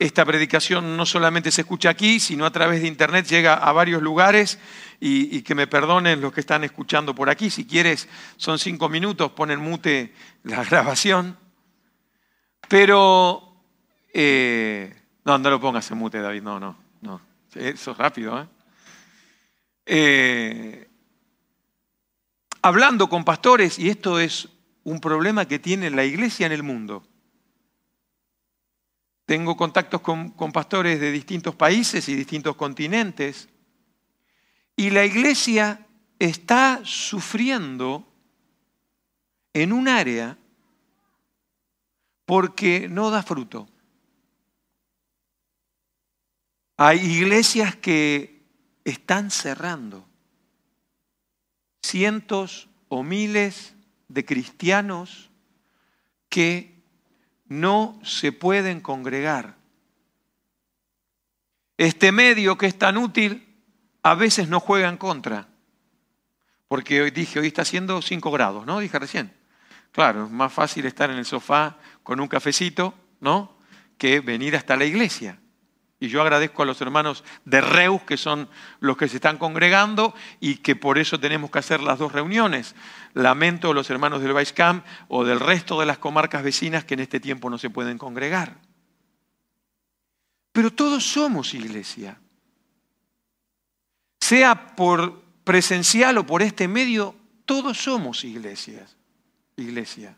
esta 0.00 0.24
predicación 0.24 0.96
no 0.96 1.04
solamente 1.04 1.50
se 1.50 1.60
escucha 1.60 1.90
aquí, 1.90 2.20
sino 2.20 2.46
a 2.46 2.50
través 2.50 2.80
de 2.80 2.88
internet 2.88 3.26
llega 3.26 3.52
a 3.52 3.70
varios 3.70 4.00
lugares 4.00 4.58
y, 4.98 5.42
que 5.42 5.54
me 5.54 5.66
perdonen 5.66 6.22
los 6.22 6.32
que 6.32 6.40
están 6.40 6.64
escuchando 6.64 7.14
por 7.14 7.28
aquí. 7.28 7.50
Si 7.50 7.66
quieres, 7.66 8.08
son 8.38 8.58
cinco 8.58 8.88
minutos, 8.88 9.32
ponen 9.32 9.60
mute 9.60 10.14
la 10.44 10.64
grabación. 10.70 11.36
Pero, 12.66 13.62
eh, 14.14 15.02
no, 15.26 15.36
no 15.36 15.50
lo 15.50 15.60
pongas 15.60 15.90
en 15.90 15.98
mute, 15.98 16.18
David, 16.18 16.42
no, 16.42 16.58
no, 16.58 16.78
no. 17.02 17.20
Eso 17.54 17.90
es 17.90 17.98
rápido, 17.98 18.40
¿eh? 18.40 18.46
eh 19.84 20.88
hablando 22.62 23.10
con 23.10 23.22
pastores, 23.22 23.78
y 23.78 23.90
esto 23.90 24.18
es 24.18 24.48
un 24.82 24.98
problema 24.98 25.44
que 25.44 25.58
tiene 25.58 25.90
la 25.90 26.04
iglesia 26.04 26.46
en 26.46 26.52
el 26.52 26.62
mundo. 26.62 27.04
Tengo 29.30 29.56
contactos 29.56 30.00
con, 30.00 30.32
pastores 30.52 30.98
de 30.98 31.12
distintos 31.12 31.54
países 31.54 32.08
y 32.08 32.16
distintos 32.16 32.56
continentes, 32.56 33.48
y 34.74 34.90
la 34.90 35.04
iglesia 35.04 35.86
está 36.18 36.80
sufriendo 36.82 38.12
en 39.52 39.72
un 39.72 39.86
área 39.86 40.36
porque 42.24 42.88
no 42.88 43.12
da 43.12 43.22
fruto. 43.22 43.68
Hay 46.76 46.98
iglesias 46.98 47.76
que 47.76 48.42
están 48.82 49.30
cerrando 49.30 50.04
cientos 51.84 52.68
o 52.88 53.04
miles 53.04 53.76
de 54.08 54.24
cristianos 54.24 55.30
que 56.28 56.69
no 57.50 58.00
se 58.04 58.30
pueden 58.32 58.80
congregar. 58.80 59.56
Este 61.76 62.12
medio 62.12 62.56
que 62.56 62.66
es 62.66 62.78
tan 62.78 62.96
útil 62.96 63.58
a 64.02 64.14
veces 64.14 64.48
no 64.48 64.60
juega 64.60 64.88
en 64.88 64.96
contra. 64.96 65.48
Porque 66.68 67.02
hoy 67.02 67.10
dije, 67.10 67.40
hoy 67.40 67.48
está 67.48 67.62
haciendo 67.62 68.00
5 68.00 68.30
grados, 68.30 68.64
¿no? 68.64 68.78
Dije 68.78 68.98
recién. 68.98 69.34
Claro, 69.90 70.26
es 70.26 70.30
más 70.30 70.52
fácil 70.52 70.86
estar 70.86 71.10
en 71.10 71.18
el 71.18 71.24
sofá 71.24 71.76
con 72.04 72.20
un 72.20 72.28
cafecito, 72.28 72.94
¿no? 73.18 73.58
Que 73.98 74.20
venir 74.20 74.54
hasta 74.54 74.76
la 74.76 74.84
iglesia. 74.84 75.40
Y 76.02 76.08
yo 76.08 76.22
agradezco 76.22 76.62
a 76.62 76.66
los 76.66 76.80
hermanos 76.80 77.24
de 77.44 77.60
Reus, 77.60 78.00
que 78.02 78.16
son 78.16 78.48
los 78.80 78.96
que 78.96 79.06
se 79.06 79.16
están 79.16 79.36
congregando 79.36 80.14
y 80.40 80.56
que 80.56 80.74
por 80.74 80.98
eso 80.98 81.20
tenemos 81.20 81.50
que 81.50 81.58
hacer 81.58 81.82
las 81.82 81.98
dos 81.98 82.12
reuniones. 82.12 82.74
Lamento 83.12 83.70
a 83.70 83.74
los 83.74 83.90
hermanos 83.90 84.22
del 84.22 84.32
Baixcamp 84.32 84.84
o 85.08 85.26
del 85.26 85.38
resto 85.38 85.78
de 85.78 85.84
las 85.84 85.98
comarcas 85.98 86.42
vecinas 86.42 86.86
que 86.86 86.94
en 86.94 87.00
este 87.00 87.20
tiempo 87.20 87.50
no 87.50 87.58
se 87.58 87.68
pueden 87.68 87.98
congregar. 87.98 88.56
Pero 90.52 90.72
todos 90.72 91.04
somos 91.04 91.52
iglesia. 91.52 92.18
Sea 94.20 94.74
por 94.76 95.20
presencial 95.44 96.16
o 96.16 96.24
por 96.24 96.40
este 96.40 96.66
medio, 96.66 97.14
todos 97.44 97.76
somos 97.76 98.24
iglesias. 98.24 98.96
Iglesia. 99.56 100.16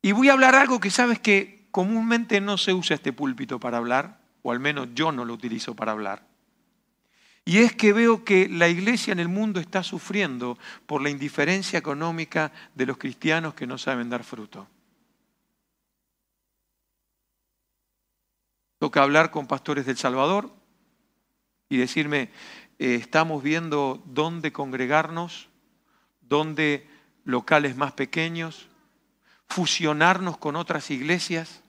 Y 0.00 0.12
voy 0.12 0.30
a 0.30 0.32
hablar 0.32 0.54
algo 0.54 0.80
que 0.80 0.90
sabes 0.90 1.18
que 1.18 1.68
comúnmente 1.70 2.40
no 2.40 2.56
se 2.56 2.72
usa 2.72 2.94
este 2.94 3.12
púlpito 3.12 3.60
para 3.60 3.76
hablar 3.76 4.24
o 4.46 4.52
al 4.52 4.60
menos 4.60 4.90
yo 4.94 5.10
no 5.10 5.24
lo 5.24 5.34
utilizo 5.34 5.74
para 5.74 5.90
hablar. 5.90 6.24
Y 7.44 7.58
es 7.58 7.74
que 7.74 7.92
veo 7.92 8.24
que 8.24 8.48
la 8.48 8.68
iglesia 8.68 9.10
en 9.10 9.18
el 9.18 9.26
mundo 9.26 9.58
está 9.58 9.82
sufriendo 9.82 10.56
por 10.86 11.02
la 11.02 11.10
indiferencia 11.10 11.80
económica 11.80 12.52
de 12.76 12.86
los 12.86 12.96
cristianos 12.96 13.54
que 13.54 13.66
no 13.66 13.76
saben 13.76 14.08
dar 14.08 14.22
fruto. 14.22 14.68
Toca 18.78 19.02
hablar 19.02 19.32
con 19.32 19.48
pastores 19.48 19.84
del 19.84 19.96
Salvador 19.96 20.54
y 21.68 21.78
decirme, 21.78 22.30
eh, 22.78 22.94
estamos 22.94 23.42
viendo 23.42 24.00
dónde 24.06 24.52
congregarnos, 24.52 25.48
dónde 26.20 26.88
locales 27.24 27.76
más 27.76 27.94
pequeños, 27.94 28.68
fusionarnos 29.48 30.38
con 30.38 30.54
otras 30.54 30.92
iglesias 30.92 31.64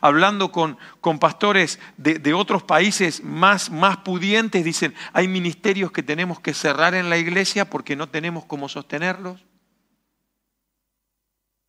hablando 0.00 0.50
con, 0.52 0.78
con 1.00 1.18
pastores 1.18 1.78
de, 1.96 2.34
otros 2.34 2.62
países 2.62 3.22
más, 3.22 3.70
más 3.70 3.98
pudientes, 3.98 4.64
dicen, 4.64 4.94
hay 5.12 5.28
ministerios 5.28 5.92
que 5.92 6.02
tenemos 6.02 6.40
que 6.40 6.54
cerrar 6.54 6.94
en 6.94 7.10
la 7.10 7.18
iglesia 7.18 7.68
porque 7.68 7.96
no 7.96 8.08
tenemos 8.08 8.44
cómo 8.44 8.68
sostenerlos. 8.68 9.44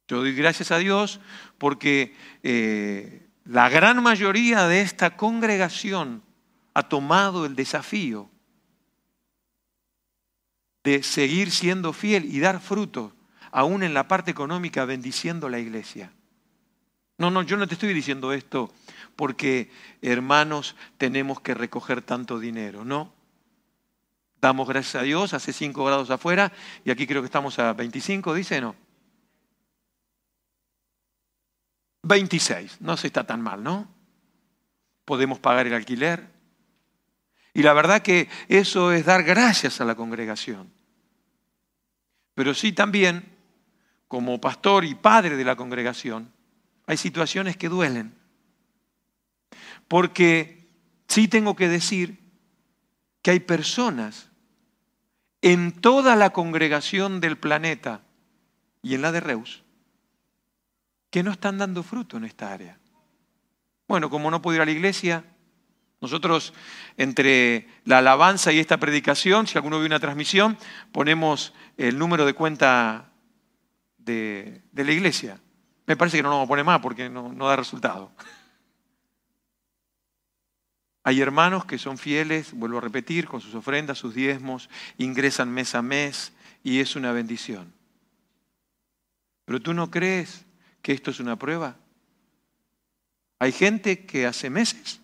Yo 0.07 0.17
doy 0.17 0.33
gracias 0.33 0.71
a 0.71 0.77
Dios 0.77 1.19
porque 1.57 2.15
eh, 2.43 3.27
la 3.45 3.69
gran 3.69 4.01
mayoría 4.03 4.67
de 4.67 4.81
esta 4.81 5.15
congregación 5.15 6.23
ha 6.73 6.83
tomado 6.83 7.45
el 7.45 7.55
desafío 7.55 8.29
de 10.83 11.03
seguir 11.03 11.51
siendo 11.51 11.93
fiel 11.93 12.25
y 12.25 12.39
dar 12.39 12.59
fruto, 12.59 13.13
aún 13.51 13.83
en 13.83 13.93
la 13.93 14.07
parte 14.07 14.31
económica, 14.31 14.85
bendiciendo 14.85 15.49
la 15.49 15.59
iglesia. 15.59 16.11
No, 17.17 17.29
no, 17.29 17.43
yo 17.43 17.57
no 17.57 17.67
te 17.67 17.75
estoy 17.75 17.93
diciendo 17.93 18.33
esto 18.33 18.73
porque, 19.15 19.69
hermanos, 20.01 20.75
tenemos 20.97 21.41
que 21.41 21.53
recoger 21.53 22.01
tanto 22.01 22.39
dinero, 22.39 22.83
no. 22.83 23.13
Damos 24.41 24.67
gracias 24.67 24.95
a 24.95 25.03
Dios, 25.03 25.33
hace 25.33 25.53
5 25.53 25.85
grados 25.85 26.09
afuera 26.09 26.51
y 26.83 26.89
aquí 26.89 27.05
creo 27.05 27.21
que 27.21 27.27
estamos 27.27 27.59
a 27.59 27.73
25, 27.73 28.33
dice, 28.33 28.59
¿no? 28.59 28.75
26. 32.03 32.81
No 32.81 32.97
se 32.97 33.07
está 33.07 33.25
tan 33.25 33.41
mal, 33.41 33.63
¿no? 33.63 33.87
Podemos 35.05 35.39
pagar 35.39 35.67
el 35.67 35.73
alquiler. 35.73 36.27
Y 37.53 37.63
la 37.63 37.73
verdad 37.73 38.01
que 38.01 38.29
eso 38.47 38.91
es 38.91 39.05
dar 39.05 39.23
gracias 39.23 39.81
a 39.81 39.85
la 39.85 39.95
congregación. 39.95 40.71
Pero 42.33 42.53
sí 42.53 42.71
también, 42.71 43.37
como 44.07 44.39
pastor 44.41 44.85
y 44.85 44.95
padre 44.95 45.35
de 45.35 45.43
la 45.43 45.55
congregación, 45.55 46.31
hay 46.85 46.97
situaciones 46.97 47.57
que 47.57 47.69
duelen. 47.69 48.15
Porque 49.87 50.67
sí 51.07 51.27
tengo 51.27 51.55
que 51.55 51.67
decir 51.67 52.19
que 53.21 53.31
hay 53.31 53.39
personas 53.39 54.29
en 55.41 55.71
toda 55.71 56.15
la 56.15 56.31
congregación 56.31 57.19
del 57.19 57.37
planeta 57.37 58.01
y 58.81 58.95
en 58.95 59.01
la 59.01 59.11
de 59.11 59.19
Reus 59.19 59.63
que 61.11 61.23
no 61.23 61.31
están 61.31 61.57
dando 61.57 61.83
fruto 61.83 62.17
en 62.17 62.23
esta 62.23 62.51
área. 62.51 62.79
Bueno, 63.87 64.09
como 64.09 64.31
no 64.31 64.41
puedo 64.41 64.55
ir 64.55 64.61
a 64.61 64.65
la 64.65 64.71
iglesia, 64.71 65.25
nosotros 65.99 66.53
entre 66.97 67.67
la 67.83 67.99
alabanza 67.99 68.51
y 68.51 68.59
esta 68.59 68.77
predicación, 68.77 69.45
si 69.45 69.57
alguno 69.57 69.79
ve 69.79 69.85
una 69.85 69.99
transmisión, 69.99 70.57
ponemos 70.93 71.53
el 71.77 71.99
número 71.99 72.25
de 72.25 72.33
cuenta 72.33 73.11
de, 73.97 74.63
la 74.73 74.91
iglesia. 74.91 75.39
Me 75.85 75.97
parece 75.97 76.17
que 76.17 76.23
no 76.23 76.29
lo 76.29 76.37
vamos 76.37 76.59
a 76.59 76.63
más 76.63 76.79
porque 76.79 77.09
no, 77.09 77.33
no 77.33 77.47
da 77.47 77.55
resultado. 77.55 78.11
Hay 81.03 81.19
hermanos 81.19 81.65
que 81.65 81.79
son 81.79 81.97
fieles, 81.97 82.53
vuelvo 82.53 82.77
a 82.77 82.81
repetir, 82.81 83.27
con 83.27 83.41
sus 83.41 83.55
ofrendas, 83.55 83.97
sus 83.97 84.13
diezmos, 84.13 84.69
ingresan 84.97 85.49
mes 85.49 85.73
a 85.73 85.81
mes 85.81 86.33
y 86.63 86.79
es 86.79 86.95
una 86.95 87.11
bendición. 87.11 87.73
Pero 89.45 89.59
tú 89.59 89.73
no 89.73 89.89
crees 89.89 90.45
que 90.81 90.93
esto 90.93 91.11
es 91.11 91.19
una 91.19 91.37
prueba. 91.37 91.77
Hay 93.39 93.51
gente 93.51 94.05
que 94.05 94.27
hace 94.27 94.51
meses 94.51 95.01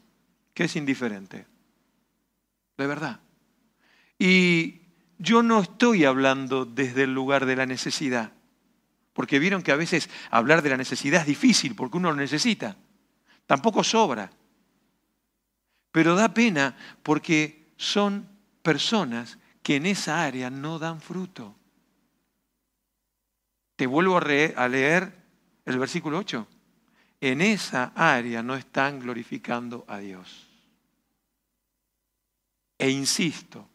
que 0.54 0.66
es 0.66 0.76
indiferente. 0.76 1.48
De 2.78 2.86
verdad. 2.86 3.20
Y 4.20 4.82
yo 5.18 5.42
no 5.42 5.62
estoy 5.62 6.06
hablando 6.06 6.66
desde 6.66 7.04
el 7.04 7.14
lugar 7.14 7.48
de 7.48 7.56
la 7.56 7.66
necesidad. 7.66 8.32
Porque 9.18 9.40
vieron 9.40 9.64
que 9.64 9.72
a 9.72 9.76
veces 9.76 10.12
hablar 10.30 10.62
de 10.62 10.70
la 10.70 10.78
necesidad 10.78 11.22
es 11.22 11.26
difícil 11.26 11.74
porque 11.74 11.98
uno 11.98 12.12
lo 12.12 12.18
necesita. 12.18 12.78
Tampoco 13.48 13.84
sobra. 13.84 14.30
Pero 15.92 16.14
da 16.14 16.36
pena 16.36 16.78
porque 17.02 17.74
son 17.78 18.30
personas 18.62 19.40
que 19.64 19.78
en 19.78 19.88
esa 19.88 20.24
área 20.24 20.52
no 20.52 20.78
dan 20.78 21.02
fruto. 21.02 21.56
Te 23.76 23.88
vuelvo 23.88 24.18
a 24.20 24.68
leer 24.68 25.12
el 25.66 25.80
versículo 25.80 26.20
8. 26.20 26.48
En 27.20 27.42
esa 27.42 27.94
área 27.96 28.44
no 28.44 28.56
están 28.56 29.00
glorificando 29.00 29.84
a 29.88 29.98
Dios. 29.98 30.48
E 32.78 32.92
insisto, 32.92 33.68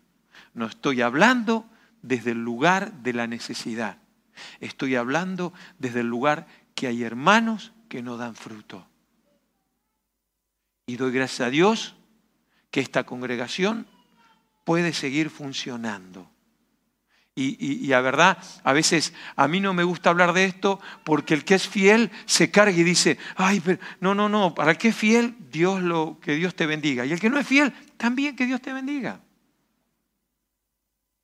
no 0.55 0.67
estoy 0.67 1.03
hablando 1.03 1.69
desde 2.01 2.31
el 2.31 2.45
lugar 2.45 2.93
de 2.93 3.13
la 3.13 3.27
necesidad. 3.27 4.02
Estoy 4.61 4.97
hablando 4.97 5.53
desde 5.79 6.01
el 6.01 6.09
lugar 6.09 6.47
que 6.75 6.87
hay 6.87 7.03
hermanos 7.03 7.73
que 7.89 8.03
no 8.03 8.17
dan 8.17 8.35
fruto. 8.35 8.87
Y 10.87 10.97
doy 10.97 11.13
gracias 11.13 11.47
a 11.47 11.51
Dios 11.51 11.95
que 12.71 12.81
esta 12.81 13.05
congregación 13.05 13.87
puede 14.65 14.93
seguir 14.93 15.31
funcionando. 15.31 16.29
Y, 17.35 17.93
a 17.93 18.03
verdad, 18.03 18.37
a 18.63 18.75
veces 18.75 19.15
a 19.37 19.49
mí 19.49 19.59
no 19.59 19.73
me 19.73 19.85
gusta 19.85 20.11
hablar 20.11 20.35
de 20.35 20.45
esto 20.45 20.79
porque 21.03 21.33
el 21.33 21.45
que 21.45 21.55
es 21.55 21.67
fiel 21.67 22.11
se 22.27 22.51
carga 22.51 22.77
y 22.77 22.83
dice, 22.83 23.17
ay, 23.37 23.61
pero 23.61 23.79
no, 24.01 24.15
no, 24.15 24.29
no, 24.29 24.55
para 24.55 24.73
el 24.73 24.77
que 24.77 24.89
es 24.89 24.97
fiel, 24.97 25.35
Dios 25.51 25.81
lo, 25.81 26.19
que 26.21 26.35
Dios 26.35 26.55
te 26.55 26.67
bendiga. 26.67 27.07
Y 27.07 27.13
el 27.13 27.21
que 27.21 27.31
no 27.31 27.39
es 27.39 27.47
fiel, 27.47 27.73
también 27.97 28.37
que 28.37 28.45
Dios 28.45 28.61
te 28.61 28.75
bendiga. 28.75 29.19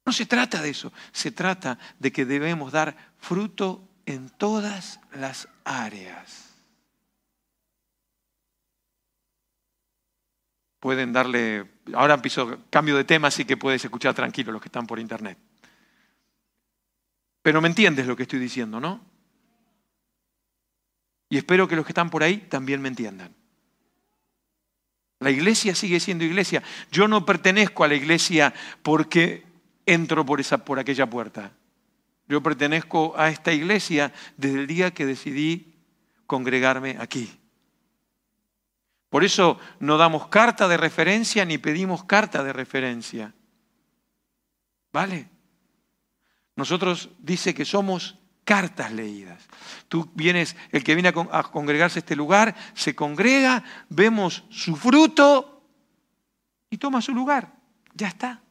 No 0.08 0.12
se 0.12 0.24
trata 0.24 0.62
de 0.62 0.70
eso, 0.70 0.90
se 1.12 1.32
trata 1.32 1.78
de 1.98 2.10
que 2.10 2.24
debemos 2.24 2.72
dar 2.72 2.96
fruto 3.18 3.86
en 4.06 4.30
todas 4.30 5.00
las 5.12 5.50
áreas. 5.64 6.48
Pueden 10.80 11.12
darle, 11.12 11.70
ahora 11.92 12.14
empiezo 12.14 12.64
cambio 12.70 12.96
de 12.96 13.04
tema, 13.04 13.28
así 13.28 13.44
que 13.44 13.58
puedes 13.58 13.84
escuchar 13.84 14.14
tranquilo 14.14 14.50
los 14.50 14.62
que 14.62 14.68
están 14.68 14.86
por 14.86 14.98
internet. 14.98 15.36
Pero 17.42 17.60
me 17.60 17.68
entiendes 17.68 18.06
lo 18.06 18.16
que 18.16 18.22
estoy 18.22 18.38
diciendo, 18.38 18.80
¿no? 18.80 19.04
Y 21.28 21.36
espero 21.36 21.68
que 21.68 21.76
los 21.76 21.84
que 21.84 21.92
están 21.92 22.08
por 22.08 22.22
ahí 22.22 22.38
también 22.48 22.80
me 22.80 22.88
entiendan. 22.88 23.34
La 25.20 25.30
iglesia 25.30 25.74
sigue 25.74 26.00
siendo 26.00 26.24
iglesia. 26.24 26.62
Yo 26.90 27.08
no 27.08 27.26
pertenezco 27.26 27.84
a 27.84 27.88
la 27.88 27.94
iglesia 27.94 28.54
porque 28.82 29.47
entro 29.88 30.24
por, 30.24 30.40
esa, 30.40 30.58
por 30.58 30.78
aquella 30.78 31.08
puerta. 31.08 31.52
Yo 32.28 32.42
pertenezco 32.42 33.14
a 33.16 33.30
esta 33.30 33.52
iglesia 33.52 34.12
desde 34.36 34.60
el 34.60 34.66
día 34.66 34.92
que 34.92 35.06
decidí 35.06 35.74
congregarme 36.26 36.96
aquí. 37.00 37.30
Por 39.08 39.24
eso 39.24 39.58
no 39.80 39.96
damos 39.96 40.28
carta 40.28 40.68
de 40.68 40.76
referencia 40.76 41.44
ni 41.46 41.56
pedimos 41.56 42.04
carta 42.04 42.44
de 42.44 42.52
referencia. 42.52 43.34
¿Vale? 44.92 45.30
Nosotros 46.54 47.08
dice 47.18 47.54
que 47.54 47.64
somos 47.64 48.18
cartas 48.44 48.92
leídas. 48.92 49.48
Tú 49.88 50.10
vienes, 50.14 50.56
el 50.72 50.84
que 50.84 50.94
viene 50.94 51.08
a 51.08 51.42
congregarse 51.44 51.98
a 51.98 52.00
este 52.00 52.16
lugar, 52.16 52.54
se 52.74 52.94
congrega, 52.94 53.64
vemos 53.88 54.44
su 54.50 54.76
fruto 54.76 55.62
y 56.68 56.76
toma 56.76 57.00
su 57.00 57.14
lugar. 57.14 57.54
Ya 57.94 58.08
está. 58.08 58.42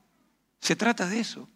Se 0.60 0.76
trata 0.76 1.08
de 1.08 1.20
eso. 1.20 1.48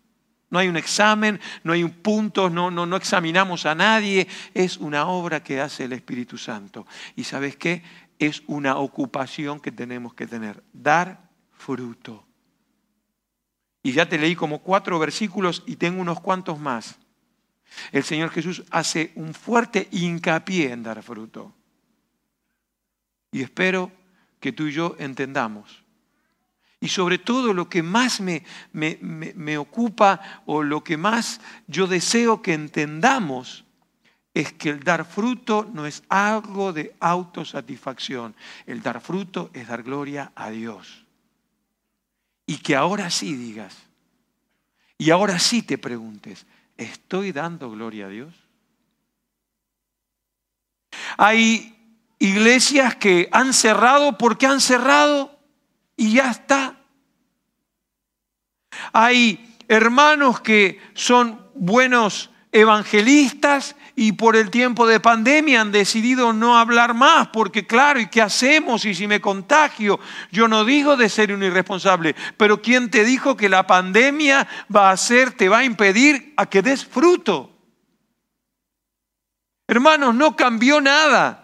No 0.49 0.59
hay 0.59 0.67
un 0.67 0.75
examen, 0.75 1.39
no 1.63 1.71
hay 1.71 1.83
un 1.83 1.91
punto, 1.91 2.49
no, 2.49 2.69
no, 2.69 2.85
no 2.85 2.97
examinamos 2.97 3.65
a 3.65 3.73
nadie. 3.73 4.27
Es 4.53 4.77
una 4.77 5.07
obra 5.07 5.41
que 5.41 5.61
hace 5.61 5.85
el 5.85 5.93
Espíritu 5.93 6.37
Santo. 6.37 6.85
Y 7.15 7.23
sabes 7.23 7.55
qué? 7.55 7.83
Es 8.19 8.43
una 8.47 8.77
ocupación 8.77 9.61
que 9.61 9.71
tenemos 9.71 10.13
que 10.13 10.27
tener. 10.27 10.61
Dar 10.73 11.29
fruto. 11.53 12.25
Y 13.81 13.93
ya 13.93 14.07
te 14.07 14.17
leí 14.17 14.35
como 14.35 14.59
cuatro 14.59 14.99
versículos 14.99 15.63
y 15.65 15.77
tengo 15.77 16.01
unos 16.01 16.19
cuantos 16.19 16.59
más. 16.59 16.99
El 17.91 18.03
Señor 18.03 18.29
Jesús 18.29 18.63
hace 18.69 19.13
un 19.15 19.33
fuerte 19.33 19.87
hincapié 19.91 20.71
en 20.71 20.83
dar 20.83 21.01
fruto. 21.01 21.53
Y 23.31 23.41
espero 23.41 23.91
que 24.41 24.51
tú 24.51 24.67
y 24.67 24.73
yo 24.73 24.95
entendamos. 24.99 25.80
Y 26.81 26.89
sobre 26.89 27.19
todo 27.19 27.53
lo 27.53 27.69
que 27.69 27.83
más 27.83 28.19
me, 28.19 28.43
me, 28.73 28.97
me, 29.01 29.57
ocupa 29.57 30.41
o 30.45 30.63
lo 30.63 30.83
que 30.83 30.97
más 30.97 31.39
yo 31.67 31.87
deseo 31.87 32.41
que 32.41 32.53
entendamos 32.53 33.63
es 34.33 34.51
que 34.51 34.69
el 34.69 34.83
dar 34.83 35.05
fruto 35.05 35.69
no 35.71 35.85
es 35.85 36.03
algo 36.09 36.73
de 36.73 36.95
autosatisfacción. 36.99 38.35
El 38.65 38.81
dar 38.81 38.99
fruto 38.99 39.51
es 39.53 39.67
dar 39.67 39.83
gloria 39.83 40.33
a 40.35 40.49
Dios 40.49 41.05
y 42.51 42.57
que 42.57 42.75
ahora 42.75 43.09
sí 43.09 43.33
digas, 43.33 43.77
y 44.97 45.09
ahora 45.09 45.39
sí 45.39 45.61
te 45.61 45.77
preguntes, 45.77 46.45
¿estoy 46.75 47.31
dando 47.31 47.71
gloria 47.71 48.07
a 48.07 48.09
Dios? 48.09 48.35
Hay 51.17 51.77
iglesias 52.19 52.97
que 52.97 53.29
han 53.31 53.53
cerrado 53.53 54.17
porque 54.17 54.47
han 54.47 54.59
cerrado 54.59 55.39
y 56.01 56.13
ya 56.13 56.31
está. 56.31 56.77
Hay 58.91 59.55
hermanos 59.67 60.41
que 60.41 60.81
son 60.95 61.39
buenos 61.53 62.31
evangelistas 62.51 63.75
y 63.95 64.13
por 64.13 64.35
el 64.35 64.49
tiempo 64.49 64.87
de 64.87 64.99
pandemia 64.99 65.61
han 65.61 65.71
decidido 65.71 66.33
no 66.33 66.57
hablar 66.57 66.95
más, 66.95 67.27
porque 67.27 67.67
claro, 67.67 67.99
¿y 67.99 68.07
qué 68.07 68.19
hacemos? 68.19 68.83
Y 68.85 68.95
si 68.95 69.05
me 69.05 69.21
contagio, 69.21 69.99
yo 70.31 70.47
no 70.47 70.65
digo 70.65 70.97
de 70.97 71.07
ser 71.07 71.31
un 71.31 71.43
irresponsable, 71.43 72.15
pero 72.35 72.63
¿quién 72.63 72.89
te 72.89 73.03
dijo 73.03 73.37
que 73.37 73.47
la 73.47 73.67
pandemia 73.67 74.47
va 74.75 74.89
a 74.89 74.93
hacer, 74.93 75.33
te 75.33 75.49
va 75.49 75.59
a 75.59 75.65
impedir 75.65 76.33
a 76.35 76.47
que 76.47 76.63
des 76.63 76.83
fruto? 76.83 77.55
Hermanos, 79.67 80.15
no 80.15 80.35
cambió 80.35 80.81
nada. 80.81 81.40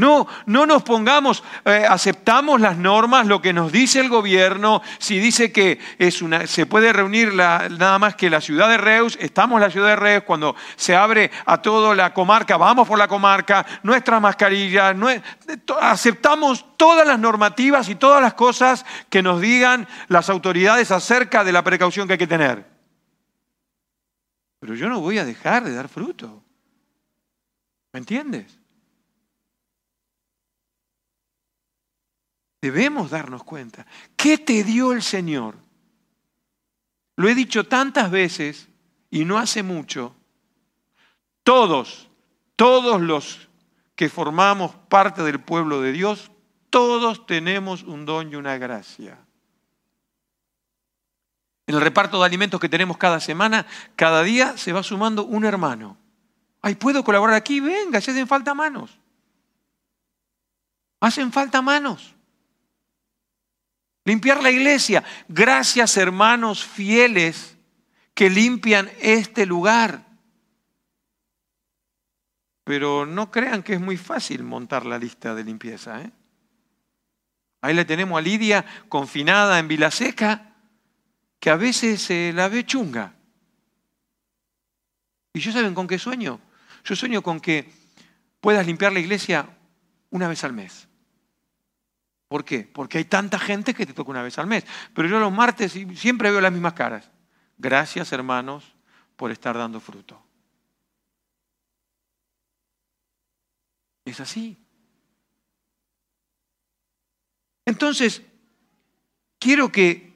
No, 0.00 0.26
no 0.46 0.64
nos 0.64 0.82
pongamos, 0.82 1.44
eh, 1.66 1.84
aceptamos 1.86 2.58
las 2.58 2.78
normas, 2.78 3.26
lo 3.26 3.42
que 3.42 3.52
nos 3.52 3.70
dice 3.70 4.00
el 4.00 4.08
gobierno. 4.08 4.80
Si 4.98 5.18
dice 5.18 5.52
que 5.52 5.78
es 5.98 6.22
una, 6.22 6.46
se 6.46 6.64
puede 6.64 6.90
reunir 6.90 7.34
nada 7.34 7.98
más 7.98 8.14
que 8.14 8.30
la 8.30 8.40
ciudad 8.40 8.70
de 8.70 8.78
Reus, 8.78 9.18
estamos 9.20 9.56
en 9.56 9.60
la 9.60 9.70
ciudad 9.70 9.88
de 9.88 9.96
Reus, 9.96 10.24
cuando 10.24 10.56
se 10.76 10.96
abre 10.96 11.30
a 11.44 11.60
toda 11.60 11.94
la 11.94 12.14
comarca, 12.14 12.56
vamos 12.56 12.88
por 12.88 12.96
la 12.96 13.08
comarca, 13.08 13.66
nuestras 13.82 14.22
mascarillas, 14.22 14.96
aceptamos 15.82 16.64
todas 16.78 17.06
las 17.06 17.18
normativas 17.18 17.90
y 17.90 17.94
todas 17.94 18.22
las 18.22 18.32
cosas 18.32 18.86
que 19.10 19.22
nos 19.22 19.38
digan 19.42 19.86
las 20.08 20.30
autoridades 20.30 20.90
acerca 20.92 21.44
de 21.44 21.52
la 21.52 21.62
precaución 21.62 22.06
que 22.06 22.14
hay 22.14 22.18
que 22.18 22.26
tener. 22.26 22.64
Pero 24.60 24.74
yo 24.74 24.88
no 24.88 25.00
voy 25.00 25.18
a 25.18 25.26
dejar 25.26 25.62
de 25.62 25.74
dar 25.74 25.90
fruto. 25.90 26.42
¿Me 27.92 27.98
entiendes? 27.98 28.59
Debemos 32.60 33.10
darnos 33.10 33.42
cuenta. 33.42 33.86
¿Qué 34.16 34.38
te 34.38 34.64
dio 34.64 34.92
el 34.92 35.02
Señor? 35.02 35.56
Lo 37.16 37.28
he 37.28 37.34
dicho 37.34 37.66
tantas 37.66 38.10
veces 38.10 38.68
y 39.10 39.24
no 39.24 39.38
hace 39.38 39.62
mucho. 39.62 40.14
Todos, 41.42 42.10
todos 42.56 43.00
los 43.00 43.48
que 43.94 44.08
formamos 44.08 44.74
parte 44.88 45.22
del 45.22 45.40
pueblo 45.40 45.80
de 45.80 45.92
Dios, 45.92 46.30
todos 46.70 47.26
tenemos 47.26 47.82
un 47.82 48.06
don 48.06 48.32
y 48.32 48.36
una 48.36 48.56
gracia. 48.58 49.18
En 51.66 51.74
el 51.74 51.80
reparto 51.80 52.18
de 52.18 52.26
alimentos 52.26 52.60
que 52.60 52.68
tenemos 52.68 52.96
cada 52.96 53.20
semana, 53.20 53.66
cada 53.96 54.22
día 54.22 54.56
se 54.56 54.72
va 54.72 54.82
sumando 54.82 55.24
un 55.24 55.44
hermano. 55.44 55.96
Ay, 56.62 56.74
¿puedo 56.74 57.04
colaborar 57.04 57.36
aquí? 57.36 57.60
Venga, 57.60 58.00
si 58.00 58.10
hacen 58.10 58.26
falta 58.26 58.54
manos. 58.54 58.98
Hacen 61.00 61.32
falta 61.32 61.62
manos. 61.62 62.14
Limpiar 64.04 64.42
la 64.42 64.50
iglesia. 64.50 65.04
Gracias 65.28 65.96
hermanos 65.96 66.64
fieles 66.64 67.56
que 68.14 68.30
limpian 68.30 68.90
este 69.00 69.46
lugar. 69.46 70.06
Pero 72.64 73.06
no 73.06 73.30
crean 73.30 73.62
que 73.62 73.74
es 73.74 73.80
muy 73.80 73.96
fácil 73.96 74.42
montar 74.42 74.86
la 74.86 74.98
lista 74.98 75.34
de 75.34 75.44
limpieza. 75.44 76.02
¿eh? 76.02 76.10
Ahí 77.62 77.74
le 77.74 77.84
tenemos 77.84 78.18
a 78.18 78.22
Lidia 78.22 78.64
confinada 78.88 79.58
en 79.58 79.68
Vilaseca, 79.68 80.54
que 81.38 81.50
a 81.50 81.56
veces 81.56 82.02
se 82.02 82.32
la 82.32 82.48
ve 82.48 82.64
chunga. 82.64 83.14
¿Y 85.32 85.40
yo 85.40 85.52
saben 85.52 85.74
con 85.74 85.86
qué 85.86 85.98
sueño? 85.98 86.40
Yo 86.84 86.96
sueño 86.96 87.22
con 87.22 87.40
que 87.40 87.72
puedas 88.40 88.66
limpiar 88.66 88.92
la 88.92 89.00
iglesia 89.00 89.48
una 90.10 90.28
vez 90.28 90.44
al 90.44 90.52
mes. 90.52 90.89
¿Por 92.30 92.44
qué? 92.44 92.60
Porque 92.60 92.98
hay 92.98 93.06
tanta 93.06 93.40
gente 93.40 93.74
que 93.74 93.84
te 93.84 93.92
toca 93.92 94.12
una 94.12 94.22
vez 94.22 94.38
al 94.38 94.46
mes. 94.46 94.64
Pero 94.94 95.08
yo 95.08 95.18
los 95.18 95.32
martes 95.32 95.72
siempre 95.96 96.30
veo 96.30 96.40
las 96.40 96.52
mismas 96.52 96.74
caras. 96.74 97.10
Gracias, 97.58 98.12
hermanos, 98.12 98.72
por 99.16 99.32
estar 99.32 99.58
dando 99.58 99.80
fruto. 99.80 100.22
Es 104.04 104.20
así. 104.20 104.56
Entonces, 107.66 108.22
quiero 109.40 109.72
que 109.72 110.14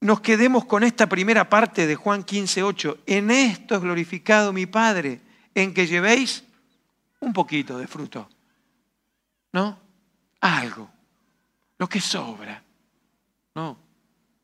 nos 0.00 0.22
quedemos 0.22 0.64
con 0.64 0.84
esta 0.84 1.06
primera 1.06 1.50
parte 1.50 1.86
de 1.86 1.96
Juan 1.96 2.24
15, 2.24 2.62
8. 2.62 2.98
En 3.04 3.30
esto 3.30 3.74
es 3.74 3.82
glorificado 3.82 4.54
mi 4.54 4.64
Padre, 4.64 5.20
en 5.54 5.74
que 5.74 5.86
llevéis 5.86 6.44
un 7.20 7.34
poquito 7.34 7.76
de 7.76 7.86
fruto. 7.86 8.26
¿No? 9.52 9.87
Algo. 10.40 10.90
Lo 11.78 11.88
que 11.88 12.00
sobra. 12.00 12.62
¿No? 13.54 13.78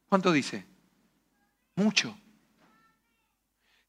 ¿Cuánto 0.08 0.32
dice? 0.32 0.64
Mucho. 1.76 2.16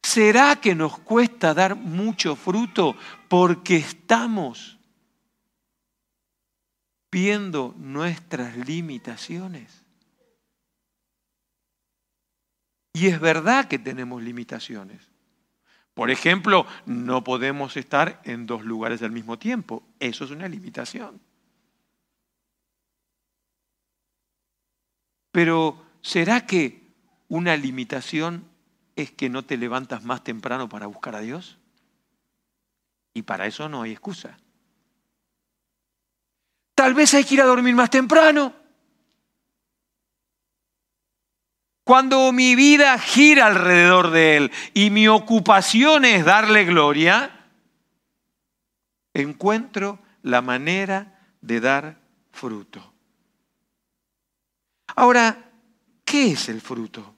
¿Será 0.02 0.56
que 0.58 0.76
nos 0.76 1.00
cuesta 1.00 1.54
dar 1.54 1.76
mucho 1.76 2.36
fruto 2.36 2.96
porque 3.28 3.76
estamos 3.76 4.78
viendo 7.12 7.74
nuestras 7.78 8.56
limitaciones? 8.56 9.84
Y 12.94 13.08
es 13.08 13.20
verdad 13.20 13.68
que 13.68 13.78
tenemos 13.78 14.24
limitaciones. 14.24 15.02
Por 15.94 16.12
ejemplo, 16.12 16.66
no 16.86 17.24
podemos 17.24 17.76
estar 17.76 18.22
en 18.26 18.46
dos 18.46 18.64
lugares 18.64 19.02
al 19.02 19.12
mismo 19.12 19.38
tiempo. 19.38 19.84
Eso 20.00 20.24
es 20.24 20.32
una 20.32 20.48
limitación. 20.48 21.20
Pero 25.36 25.84
¿será 26.02 26.46
que 26.46 26.94
una 27.28 27.58
limitación 27.58 28.48
es 28.96 29.12
que 29.12 29.28
no 29.28 29.44
te 29.44 29.58
levantas 29.58 30.02
más 30.06 30.24
temprano 30.24 30.70
para 30.70 30.88
buscar 30.88 31.14
a 31.14 31.20
Dios? 31.20 31.58
Y 33.14 33.24
para 33.24 33.46
eso 33.46 33.68
no 33.68 33.82
hay 33.82 33.92
excusa. 33.92 34.38
Tal 36.74 36.94
vez 36.94 37.14
hay 37.16 37.26
que 37.26 37.34
ir 37.34 37.42
a 37.42 37.46
dormir 37.48 37.76
más 37.76 37.90
temprano. 37.90 38.54
Cuando 41.84 42.32
mi 42.32 42.56
vida 42.56 42.98
gira 42.98 43.48
alrededor 43.48 44.12
de 44.12 44.38
Él 44.38 44.52
y 44.74 44.90
mi 44.90 45.10
ocupación 45.10 46.06
es 46.06 46.24
darle 46.24 46.64
gloria, 46.64 47.52
encuentro 49.14 50.00
la 50.22 50.42
manera 50.42 51.20
de 51.42 51.60
dar 51.60 52.00
fruto. 52.32 52.95
Ahora, 54.96 55.52
¿qué 56.04 56.32
es 56.32 56.50
el 56.50 56.62
fruto? 56.62 57.16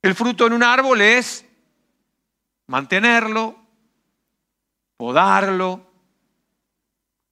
El 0.00 0.14
fruto 0.14 0.46
en 0.46 0.54
un 0.54 0.62
árbol 0.62 1.00
es 1.00 1.44
mantenerlo, 2.66 3.56
podarlo, 4.96 5.92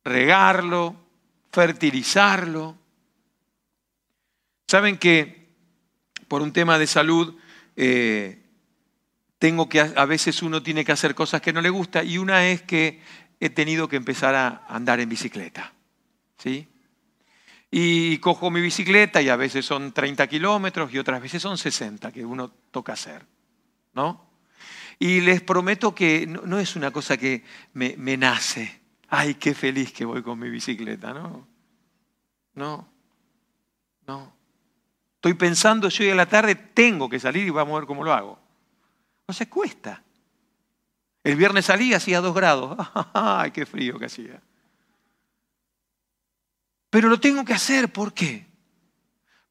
regarlo, 0.04 0.96
fertilizarlo. 1.50 2.76
Saben 4.68 4.98
que 4.98 5.40
por 6.28 6.42
un 6.42 6.52
tema 6.52 6.78
de 6.78 6.87
salud, 6.87 7.37
eh, 7.74 8.40
tengo 9.38 9.68
que, 9.68 9.80
a 9.80 10.04
veces 10.04 10.42
uno 10.42 10.62
tiene 10.62 10.85
que 10.85 10.92
hacer 10.92 11.14
cosas 11.14 11.40
que 11.40 11.52
no 11.52 11.61
le 11.61 11.70
gusta 11.70 12.04
y 12.04 12.18
una 12.18 12.46
es 12.46 12.62
que 12.62 13.00
he 13.40 13.50
tenido 13.50 13.88
que 13.88 13.96
empezar 13.96 14.35
a 14.35 14.64
andar 14.68 15.00
en 15.00 15.09
bicicleta. 15.09 15.72
¿sí? 16.38 16.68
Y 17.70 18.18
cojo 18.18 18.50
mi 18.50 18.61
bicicleta 18.61 19.22
y 19.22 19.28
a 19.28 19.37
veces 19.37 19.64
son 19.64 19.92
30 19.92 20.26
kilómetros 20.26 20.92
y 20.92 20.98
otras 20.98 21.22
veces 21.22 21.40
son 21.40 21.56
60 21.56 22.11
que 22.11 22.24
uno 22.24 22.50
toca 22.70 22.94
hacer. 22.94 23.24
¿no? 23.92 24.28
Y 24.98 25.20
les 25.20 25.40
prometo 25.40 25.94
que 25.94 26.26
no, 26.26 26.59
es 26.59 26.76
una 26.76 26.90
cosa 26.90 27.16
que 27.16 27.44
me, 27.72 27.96
nace. 28.16 28.80
Ay, 29.09 29.35
qué 29.35 29.54
feliz 29.54 29.92
que 29.92 30.04
voy 30.04 30.22
con 30.22 30.38
mi 30.38 30.50
bicicleta, 30.50 31.12
¿no? 31.12 31.46
No, 32.54 32.88
no. 34.06 34.33
Estoy 35.16 35.35
pensando, 35.35 35.90
si 35.90 36.04
hoy 36.04 36.11
a 36.11 36.14
la 36.14 36.26
tarde 36.26 36.54
tengo 36.54 37.09
que 37.09 37.18
salir 37.18 37.46
y 37.46 37.50
vamos 37.50 37.74
a 37.74 37.80
ver 37.80 37.87
cómo 37.87 38.04
lo 38.04 38.12
hago. 38.12 38.38
No 39.26 39.35
se 39.35 39.48
cuesta. 39.48 40.02
El 41.24 41.37
viernes 41.37 41.66
salí, 41.66 41.94
hacía 41.94 42.20
dos 42.20 42.35
grados. 42.35 42.76
Ay, 43.14 43.50
qué 43.50 43.66
frío 43.66 43.98
que 43.98 44.06
hacía. 44.06 44.40
Pero 46.90 47.09
lo 47.09 47.20
tengo 47.20 47.44
que 47.44 47.55
hacer, 47.55 47.92
¿por 47.92 48.12
qué? 48.12 48.46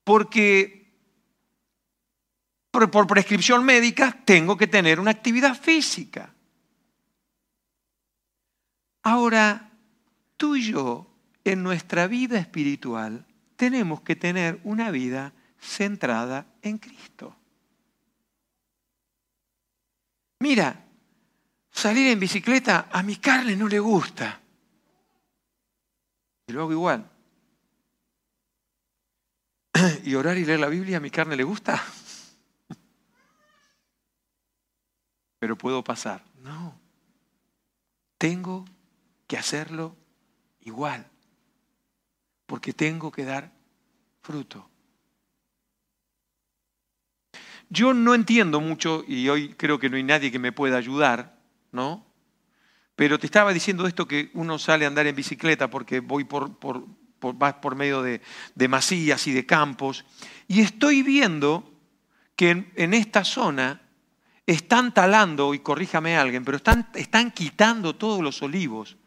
Porque 0.03 0.79
por, 2.71 3.07
prescripción 3.07 3.63
médica 3.63 4.21
tengo 4.25 4.57
que 4.57 4.67
tener 4.67 4.99
una 4.99 5.11
actividad 5.11 5.55
física. 5.59 6.33
Ahora, 9.03 9.71
tú 10.37 10.57
y 10.57 10.71
yo, 10.71 11.07
en 11.45 11.63
nuestra 11.63 12.07
vida 12.07 12.37
espiritual, 12.37 13.25
tenemos 13.55 14.01
que 14.01 14.15
tener 14.15 14.59
una 14.63 14.91
vida 14.91 15.33
centrada 15.57 16.45
en 16.61 16.77
Cristo. 16.77 17.35
Mira, 20.39 20.85
salir 21.71 22.11
en 22.11 22.19
bicicleta 22.19 22.89
a 22.91 23.01
mi 23.03 23.15
carne 23.15 23.55
no 23.55 23.67
le 23.67 23.79
gusta. 23.79 24.41
Y 26.47 26.53
lo 26.53 26.61
hago 26.61 26.71
igual. 26.71 27.18
¿Y 30.03 30.15
orar 30.15 30.37
y 30.37 30.45
leer 30.45 30.59
la 30.59 30.67
Biblia 30.67 30.97
a 30.97 30.99
mi 30.99 31.09
carne 31.09 31.35
le 31.35 31.43
gusta? 31.43 31.83
Pero 35.39 35.57
puedo 35.57 35.83
pasar. 35.83 36.23
No. 36.41 36.79
Tengo 38.17 38.65
que 39.27 39.37
hacerlo 39.37 39.95
igual. 40.61 41.07
Porque 42.45 42.73
tengo 42.73 43.11
que 43.11 43.25
dar 43.25 43.51
fruto. 44.21 44.69
Yo 47.69 47.93
no 47.93 48.15
entiendo 48.15 48.59
mucho, 48.59 49.03
y 49.07 49.29
hoy 49.29 49.53
creo 49.53 49.77
que 49.77 49.89
no 49.89 49.97
hay 49.97 50.03
nadie 50.03 50.31
que 50.31 50.39
me 50.39 50.51
pueda 50.51 50.77
ayudar, 50.77 51.39
¿no? 51.71 52.03
Pero 52.95 53.19
te 53.19 53.27
estaba 53.27 53.53
diciendo 53.53 53.85
esto 53.85 54.07
que 54.07 54.31
uno 54.33 54.57
sale 54.57 54.85
a 54.85 54.87
andar 54.87 55.05
en 55.05 55.15
bicicleta 55.15 55.69
porque 55.69 55.99
voy 55.99 56.23
por, 56.23 56.57
por, 56.57 56.83
por, 57.19 57.35
por 57.59 57.75
medio 57.75 58.01
de, 58.01 58.21
de, 58.55 58.67
masías 58.67 59.27
y 59.27 59.33
de 59.33 59.45
campos, 59.45 60.05
y 60.47 60.61
estoy 60.61 61.03
viendo 61.03 61.71
que 62.35 62.71
en, 62.75 62.93
esta 62.93 63.23
zona 63.23 63.81
están 64.45 64.93
talando, 64.93 65.53
y 65.53 65.59
corríjame 65.59 66.17
alguien, 66.17 66.45
pero 66.45 66.57
están, 66.57 66.89
están 66.95 67.31
quitando 67.31 67.95
todos 67.95 68.21
los 68.21 68.41
olivos, 68.41 68.97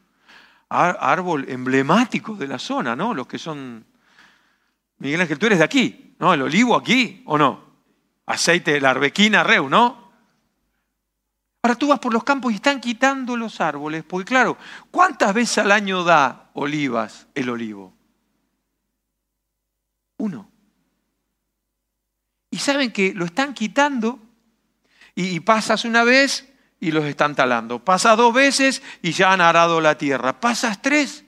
árbol 0.68 1.46
emblemático 1.48 2.35
de 2.35 2.46
la 2.46 2.59
zona, 2.59 2.94
¿no? 2.94 3.12
Los 3.14 3.27
que 3.27 3.38
son... 3.38 3.85
Miguel 4.98 5.20
Ángel, 5.20 5.38
tú 5.38 5.46
eres 5.46 5.59
de 5.59 5.64
aquí, 5.64 6.14
¿no? 6.18 6.33
El 6.33 6.42
olivo 6.42 6.77
aquí, 6.77 7.22
¿o 7.27 7.37
no? 7.37 7.64
Aceite 8.27 8.81
la 8.81 8.90
arbequina, 8.90 9.42
reu, 9.42 9.68
¿no? 9.68 10.03
Ahora 11.62 11.77
tú 11.77 11.88
vas 11.88 12.01
por 12.01 12.12
los 12.12 12.25
campos 12.25 12.53
y 12.53 12.57
están 12.57 12.81
quitando 12.81 13.37
los 13.37 13.61
árboles, 13.61 14.03
porque 14.05 14.27
claro, 14.27 14.57
¿cuántas 14.90 15.33
veces 15.33 15.59
al 15.59 15.70
año 15.70 16.03
da 16.03 16.51
olivas 16.55 17.29
el 17.35 17.51
olivo? 17.51 17.94
Uno. 20.18 20.51
Y 22.51 22.59
saben 22.59 22.92
que 22.92 23.14
lo 23.14 23.25
están 23.25 23.55
quitando 23.55 24.20
y, 25.14 25.40
pasas 25.40 25.85
una 25.85 26.05
vez 26.05 26.48
y 26.81 26.90
los 26.90 27.05
están 27.05 27.35
talando. 27.35 27.85
Pasas 27.85 28.16
dos 28.16 28.33
veces 28.33 28.83
y 29.03 29.12
ya 29.12 29.33
han 29.33 29.40
arado 29.40 29.81
la 29.81 29.96
tierra. 29.96 30.40
Pasas 30.40 30.81
tres 30.83 31.25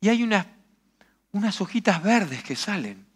y 0.00 0.08
hay 0.08 0.22
unas, 0.22 0.46
unas 1.32 1.60
hojitas 1.60 2.02
verdes 2.02 2.42
que 2.42 2.56
salen. 2.56 3.06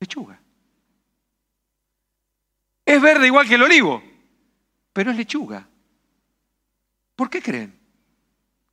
Lechuga. 0.00 0.40
Es 2.84 3.00
verde 3.00 3.26
igual 3.26 3.48
que 3.48 3.54
el 3.54 3.62
olivo, 3.62 4.02
pero 4.92 5.10
es 5.10 5.16
lechuga. 5.16 5.66
¿Por 7.16 7.30
qué 7.30 7.40
creen 7.40 7.78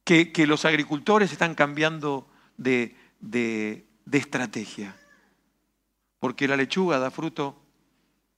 que, 0.04 0.46
los 0.46 0.66
agricultores 0.66 1.32
están 1.32 1.56
cambiando 1.56 2.28
de, 2.58 2.96
de 3.22 3.88
estrategia? 4.12 4.96
Porque 6.20 6.48
la 6.48 6.58
lechuga 6.58 7.00
da 7.00 7.10
fruto 7.10 7.62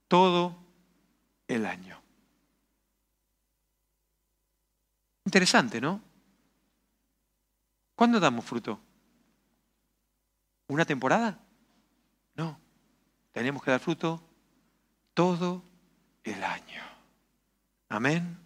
todo 0.08 0.56
el 1.48 1.65
año. 1.65 2.02
Interesante, 5.26 5.82
¿no? 5.82 6.02
¿Cuándo 7.96 8.19
damos 8.19 8.46
fruto? 8.46 8.80
¿Una 10.67 10.86
temporada? 10.86 11.39
No. 12.36 12.60
Tenemos 13.32 13.63
que 13.63 13.72
dar 13.72 13.80
fruto 13.80 14.24
todo 15.13 15.63
el 16.24 16.43
año. 16.43 16.84
Amén. 17.89 18.38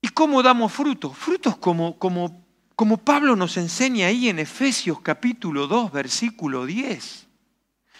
¿Y 0.00 0.08
cómo 0.08 0.42
damos 0.42 0.72
fruto? 0.72 1.12
Frutos 1.12 1.56
como, 1.56 1.98
como, 1.98 2.39
como 2.80 2.96
Pablo 2.96 3.36
nos 3.36 3.58
enseña 3.58 4.06
ahí 4.06 4.30
en 4.30 4.38
Efesios 4.38 5.02
capítulo 5.02 5.66
2, 5.66 5.92
versículo 5.92 6.64
10. 6.64 7.26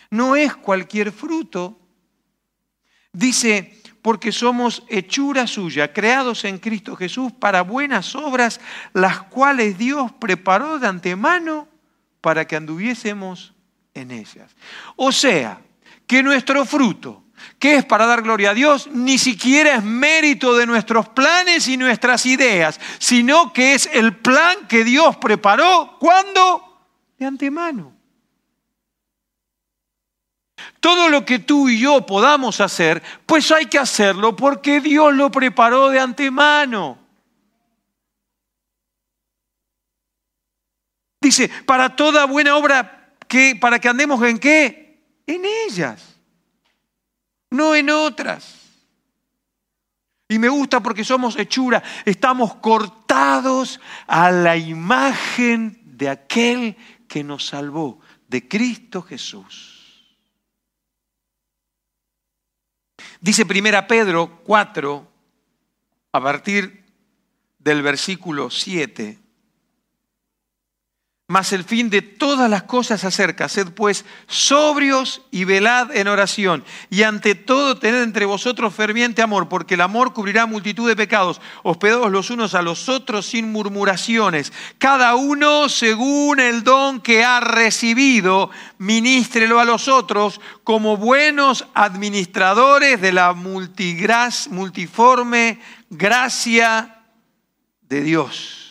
No 0.08 0.36
es 0.36 0.56
cualquier 0.56 1.12
fruto. 1.12 1.78
Dice, 3.12 3.78
porque 4.00 4.32
somos 4.32 4.82
hechura 4.88 5.46
suya, 5.46 5.92
creados 5.92 6.46
en 6.46 6.56
Cristo 6.56 6.96
Jesús 6.96 7.30
para 7.30 7.60
buenas 7.60 8.14
obras, 8.14 8.58
las 8.94 9.24
cuales 9.24 9.76
Dios 9.76 10.12
preparó 10.12 10.78
de 10.78 10.86
antemano 10.86 11.68
para 12.22 12.46
que 12.46 12.56
anduviésemos 12.56 13.52
en 13.92 14.10
ellas. 14.12 14.56
O 14.96 15.12
sea, 15.12 15.60
que 16.06 16.22
nuestro 16.22 16.64
fruto, 16.64 17.24
que 17.58 17.76
es 17.76 17.84
para 17.84 18.06
dar 18.06 18.22
gloria 18.22 18.50
a 18.50 18.54
Dios, 18.54 18.88
ni 18.92 19.18
siquiera 19.18 19.76
es 19.76 19.82
mérito 19.82 20.56
de 20.56 20.66
nuestros 20.66 21.08
planes 21.08 21.68
y 21.68 21.76
nuestras 21.76 22.26
ideas, 22.26 22.80
sino 22.98 23.52
que 23.52 23.74
es 23.74 23.88
el 23.92 24.16
plan 24.16 24.66
que 24.68 24.84
Dios 24.84 25.16
preparó 25.16 25.96
cuando 25.98 26.86
de 27.18 27.26
antemano. 27.26 27.92
Todo 30.80 31.08
lo 31.08 31.24
que 31.24 31.38
tú 31.38 31.68
y 31.68 31.80
yo 31.80 32.06
podamos 32.06 32.60
hacer, 32.60 33.02
pues 33.26 33.50
hay 33.50 33.66
que 33.66 33.78
hacerlo 33.78 34.36
porque 34.36 34.80
Dios 34.80 35.14
lo 35.14 35.30
preparó 35.30 35.88
de 35.90 36.00
antemano. 36.00 36.98
Dice, 41.20 41.50
para 41.66 41.94
toda 41.96 42.24
buena 42.24 42.56
obra, 42.56 43.14
que, 43.28 43.56
para 43.60 43.78
que 43.78 43.88
andemos 43.88 44.22
en 44.22 44.38
qué? 44.38 44.90
en 45.34 45.44
ellas, 45.44 46.09
no 47.50 47.74
en 47.74 47.90
otras. 47.90 48.56
Y 50.28 50.38
me 50.38 50.48
gusta 50.48 50.80
porque 50.80 51.04
somos 51.04 51.36
hechura, 51.36 51.82
estamos 52.04 52.54
cortados 52.56 53.80
a 54.06 54.30
la 54.30 54.56
imagen 54.56 55.80
de 55.84 56.08
aquel 56.08 56.76
que 57.08 57.24
nos 57.24 57.46
salvó, 57.46 58.00
de 58.28 58.46
Cristo 58.46 59.02
Jesús. 59.02 59.80
Dice 63.20 63.44
primera 63.44 63.86
Pedro 63.86 64.40
4, 64.44 65.12
a 66.12 66.20
partir 66.20 66.84
del 67.58 67.82
versículo 67.82 68.50
7, 68.50 69.18
mas 71.30 71.52
el 71.52 71.62
fin 71.62 71.90
de 71.90 72.02
todas 72.02 72.50
las 72.50 72.64
cosas 72.64 73.04
acerca. 73.04 73.48
Sed 73.48 73.68
pues 73.68 74.04
sobrios 74.26 75.22
y 75.30 75.44
velad 75.44 75.96
en 75.96 76.08
oración. 76.08 76.64
Y 76.90 77.04
ante 77.04 77.36
todo 77.36 77.78
tened 77.78 78.02
entre 78.02 78.24
vosotros 78.24 78.74
ferviente 78.74 79.22
amor, 79.22 79.48
porque 79.48 79.74
el 79.74 79.80
amor 79.80 80.12
cubrirá 80.12 80.46
multitud 80.46 80.88
de 80.88 80.96
pecados. 80.96 81.40
Hospedados 81.62 82.10
los 82.10 82.30
unos 82.30 82.56
a 82.56 82.62
los 82.62 82.88
otros 82.88 83.26
sin 83.26 83.52
murmuraciones. 83.52 84.52
Cada 84.78 85.14
uno 85.14 85.68
según 85.68 86.40
el 86.40 86.64
don 86.64 87.00
que 87.00 87.22
ha 87.22 87.38
recibido, 87.38 88.50
ministrelo 88.78 89.60
a 89.60 89.64
los 89.64 89.86
otros 89.86 90.40
como 90.64 90.96
buenos 90.96 91.64
administradores 91.74 93.00
de 93.00 93.12
la 93.12 93.34
multiforme 93.34 95.60
gracia 95.90 97.04
de 97.82 98.00
Dios. 98.00 98.69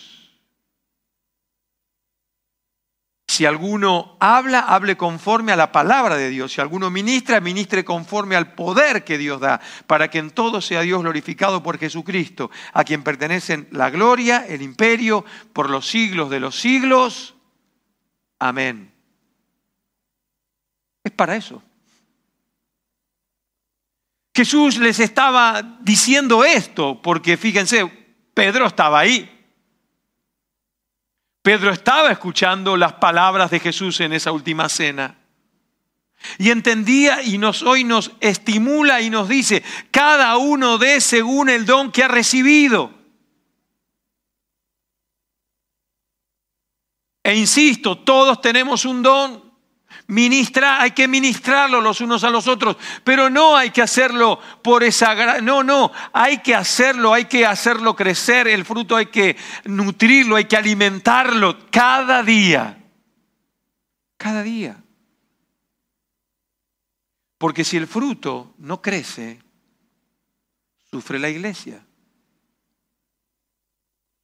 Si 3.39 3.45
alguno 3.45 4.17
habla, 4.19 4.59
hable 4.59 4.97
conforme 4.97 5.53
a 5.53 5.55
la 5.55 5.71
palabra 5.71 6.17
de 6.17 6.27
Dios. 6.27 6.51
Si 6.51 6.59
alguno 6.59 6.89
ministra, 6.89 7.39
ministre 7.39 7.85
conforme 7.85 8.35
al 8.35 8.53
poder 8.53 9.05
que 9.05 9.17
Dios 9.17 9.39
da, 9.39 9.61
para 9.87 10.09
que 10.09 10.17
en 10.17 10.31
todo 10.31 10.59
sea 10.59 10.81
Dios 10.81 11.01
glorificado 11.01 11.63
por 11.63 11.77
Jesucristo, 11.77 12.51
a 12.73 12.83
quien 12.83 13.01
pertenecen 13.01 13.69
la 13.71 13.91
gloria, 13.91 14.45
el 14.45 14.61
imperio, 14.61 15.23
por 15.53 15.69
los 15.69 15.87
siglos 15.87 16.29
de 16.29 16.41
los 16.41 16.59
siglos. 16.59 17.35
Amén. 18.39 18.93
Es 21.01 21.13
para 21.13 21.37
eso. 21.37 21.63
Jesús 24.35 24.79
les 24.79 24.99
estaba 24.99 25.77
diciendo 25.79 26.43
esto, 26.43 27.01
porque 27.01 27.37
fíjense, 27.37 27.89
Pedro 28.33 28.65
estaba 28.65 28.99
ahí. 28.99 29.38
Pedro 31.41 31.71
estaba 31.71 32.11
escuchando 32.11 32.75
las 32.75 32.93
palabras 32.93 33.49
de 33.51 33.59
Jesús 33.59 33.99
en 34.01 34.13
esa 34.13 34.31
última 34.31 34.67
cena. 34.69 35.17
Y 36.37 36.49
entendía 36.49 37.23
y 37.23 37.37
nos, 37.37 37.63
hoy 37.63 37.83
nos 37.83 38.11
estimula 38.19 39.01
y 39.01 39.09
nos 39.09 39.29
dice, 39.29 39.63
cada 39.89 40.35
uno 40.37 40.77
dé 40.77 40.99
según 40.99 41.49
el 41.49 41.65
don 41.65 41.91
que 41.91 42.03
ha 42.03 42.09
recibido. 42.09 42.93
E 47.23 47.35
insisto, 47.35 47.99
todos 47.99 48.41
tenemos 48.41 48.85
un 48.85 49.01
don. 49.01 49.48
Ministra, 50.09 50.81
hay 50.81 50.89
que 50.89 51.07
ministrarlo 51.07 51.81
los 51.81 52.01
unos 52.01 52.23
a 52.23 52.31
los 52.31 52.47
otros, 52.47 52.77
pero 53.03 53.29
no 53.29 53.55
hay 53.55 53.69
que 53.69 53.83
hacerlo 53.83 54.39
por 54.63 54.83
esa 54.83 55.39
no, 55.39 55.61
no, 55.61 55.91
hay 56.13 56.39
que 56.39 56.55
hacerlo, 56.55 57.13
hay 57.13 57.25
que 57.25 57.45
hacerlo 57.45 57.95
crecer, 57.95 58.47
el 58.47 58.65
fruto 58.65 58.95
hay 58.95 59.05
que 59.05 59.37
nutrirlo, 59.65 60.35
hay 60.35 60.45
que 60.45 60.57
alimentarlo 60.57 61.69
cada 61.69 62.23
día. 62.23 62.83
Cada 64.17 64.41
día. 64.41 64.83
Porque 67.37 67.63
si 67.63 67.77
el 67.77 67.85
fruto 67.85 68.55
no 68.57 68.81
crece, 68.81 69.43
sufre 70.89 71.19
la 71.19 71.29
iglesia. 71.29 71.85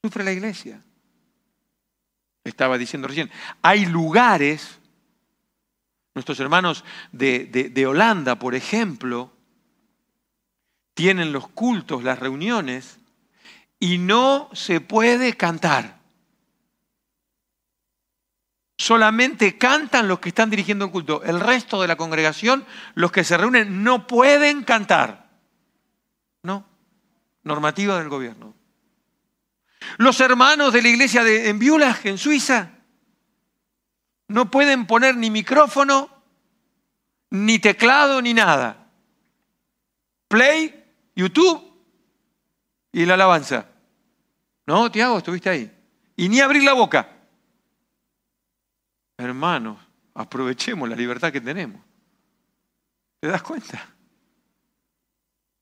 Sufre 0.01 0.23
la 0.23 0.31
iglesia. 0.31 0.81
Estaba 2.43 2.79
diciendo 2.79 3.07
recién, 3.07 3.29
hay 3.61 3.85
lugares 3.85 4.79
Nuestros 6.15 6.39
hermanos 6.39 6.85
de, 7.11 7.85
Holanda, 7.85 8.39
por 8.39 8.55
ejemplo, 8.55 9.33
tienen 10.93 11.33
los 11.33 11.49
cultos, 11.49 12.05
las 12.05 12.19
reuniones, 12.19 12.99
y 13.81 13.97
no 13.97 14.49
se 14.53 14.79
puede 14.79 15.33
cantar. 15.33 15.99
Solamente 18.77 19.57
cantan 19.57 20.07
los 20.07 20.19
que 20.19 20.29
están 20.29 20.49
dirigiendo 20.49 20.85
el 20.85 20.91
culto. 20.91 21.21
El 21.23 21.41
resto 21.41 21.81
de 21.81 21.89
la 21.89 21.97
congregación, 21.97 22.65
los 22.93 23.11
que 23.11 23.25
se 23.25 23.35
reúnen, 23.35 23.83
no 23.83 24.07
pueden 24.07 24.63
cantar. 24.63 25.29
No, 26.43 26.65
normativa 27.43 27.99
del 27.99 28.07
gobierno. 28.07 28.55
Los 29.97 30.21
hermanos 30.21 30.71
de 30.71 30.81
la 30.81 30.87
iglesia 30.87 31.25
de, 31.25 31.49
en 31.49 31.59
Biulach, 31.59 32.05
en 32.05 32.17
Suiza, 32.17 32.74
no 34.27 34.49
pueden 34.49 34.87
poner 34.87 35.15
ni 35.15 35.29
micrófono, 35.29 36.09
ni 37.29 37.59
teclado, 37.59 38.21
ni 38.21 38.33
nada. 38.33 38.89
Play, 40.27 40.83
YouTube 41.15 41.63
y 42.91 43.05
la 43.05 43.13
alabanza. 43.13 43.69
No, 44.65 44.91
Tiago, 44.91 45.17
estuviste 45.17 45.49
ahí. 45.49 45.71
Y 46.15 46.29
ni 46.29 46.39
abrir 46.39 46.63
la 46.63 46.73
boca. 46.73 47.09
Hermanos, 49.17 49.77
aprovechemos 50.13 50.89
la 50.89 50.95
libertad 50.95 51.31
que 51.31 51.41
tenemos. 51.41 51.81
¿Te 53.19 53.27
das 53.27 53.43
cuenta? 53.43 53.87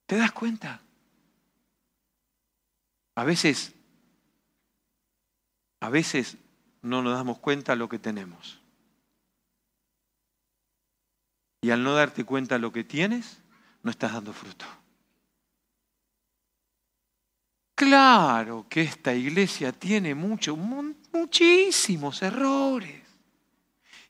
¿Te 0.06 0.17
das 0.17 0.32
cuenta? 0.32 0.82
A 3.15 3.23
veces, 3.23 3.73
a 5.80 5.89
veces 5.89 6.38
no 6.84 7.02
nos 7.02 7.13
damos 7.13 7.39
cuenta 7.39 7.76
lo 7.76 7.89
que 7.89 7.98
tenemos. 7.98 8.60
Y 11.62 11.72
al 11.72 11.82
no 11.82 11.93
darte 11.93 12.26
cuenta 12.26 12.58
lo 12.58 12.72
que 12.72 12.84
tienes, 12.84 13.41
no 13.82 13.89
estás 13.89 14.13
dando 14.13 14.34
fruto. 14.34 14.65
Claro 17.74 18.67
que 18.69 18.82
esta 18.82 19.13
iglesia 19.13 19.72
tiene 19.72 20.13
mucho, 20.13 20.56
muchísimos 20.56 22.22
errores. 22.22 23.02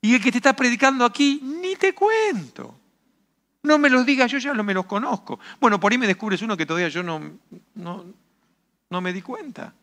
Y 0.01 0.15
el 0.15 0.21
que 0.21 0.31
te 0.31 0.39
está 0.39 0.53
predicando 0.53 1.05
aquí, 1.05 1.39
ni 1.41 1.75
te 1.75 1.93
cuento. 1.93 2.77
No 3.61 3.77
me 3.77 3.89
los 3.89 4.05
digas, 4.05 4.29
yo 4.29 4.39
ya 4.39 4.53
no 4.53 4.63
me 4.63 4.73
los 4.73 4.85
conozco. 4.85 5.39
Bueno, 5.61 5.79
por 5.79 5.91
ahí 5.91 5.97
me 5.97 6.07
descubres 6.07 6.41
uno 6.41 6.57
que 6.57 6.65
todavía 6.65 6.89
yo 6.89 7.03
no, 7.03 7.21
no, 7.75 8.05
no 8.89 9.01
me 9.01 9.13
di 9.13 9.21
cuenta. 9.21 9.73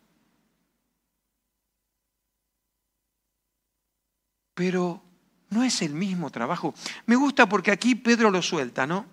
Pero 4.61 5.01
no 5.49 5.63
es 5.63 5.81
el 5.81 5.95
mismo 5.95 6.29
trabajo. 6.29 6.75
Me 7.07 7.15
gusta 7.15 7.49
porque 7.49 7.71
aquí 7.71 7.95
Pedro 7.95 8.29
lo 8.29 8.43
suelta, 8.43 8.85
¿no? 8.85 9.07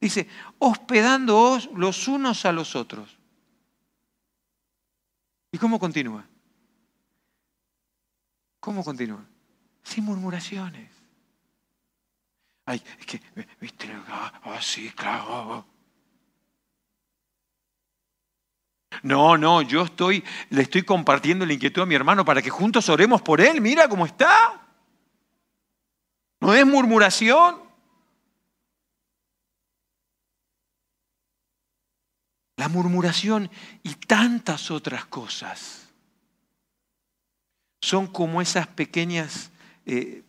Dice, 0.00 0.26
hospedándoos 0.58 1.68
los 1.76 2.08
unos 2.08 2.46
a 2.46 2.52
los 2.52 2.74
otros. 2.74 3.18
¿Y 5.52 5.58
cómo 5.58 5.78
continúa? 5.78 6.24
¿Cómo 8.58 8.82
continúa? 8.82 9.22
Sin 9.82 10.04
murmuraciones. 10.04 10.90
Ay, 12.64 12.82
es 13.00 13.04
que, 13.04 13.20
viste, 13.60 13.92
ah, 14.08 14.32
ah 14.42 14.60
claro. 14.96 15.66
No, 19.02 19.36
no, 19.36 19.60
yo 19.60 19.82
estoy, 19.82 20.24
le 20.48 20.62
estoy 20.62 20.84
compartiendo 20.84 21.44
la 21.44 21.52
inquietud 21.52 21.82
a 21.82 21.86
mi 21.86 21.94
hermano 21.94 22.24
para 22.24 22.40
que 22.40 22.48
juntos 22.48 22.88
oremos 22.88 23.20
por 23.20 23.42
él. 23.42 23.60
Mira 23.60 23.86
cómo 23.86 24.06
está. 24.06 24.59
No 26.40 26.54
es 26.54 26.66
murmuración. 26.66 27.60
La 32.56 32.68
murmuración 32.68 33.50
y 33.82 33.94
tantas 33.94 34.70
otras 34.70 35.06
cosas 35.06 35.88
son 37.80 38.06
como 38.06 38.42
esas 38.42 38.66
pequeñas 38.66 39.50
eh, 39.86 40.22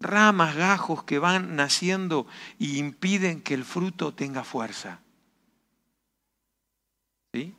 ramas, 0.00 0.56
gajos 0.56 1.04
que 1.04 1.18
van 1.18 1.56
naciendo 1.56 2.26
y 2.58 2.78
impiden 2.78 3.42
que 3.42 3.54
el 3.54 3.64
fruto 3.64 4.14
tenga 4.14 4.44
fuerza. 4.44 5.00
¿Sí? 7.34 7.54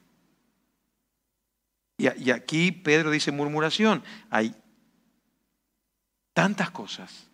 Y, 1.98 2.30
aquí 2.32 2.72
Pedro 2.72 3.12
dice 3.12 3.32
murmuración. 3.32 4.04
Hay 4.30 4.56
tantas 6.38 6.70
cosas 6.70 7.26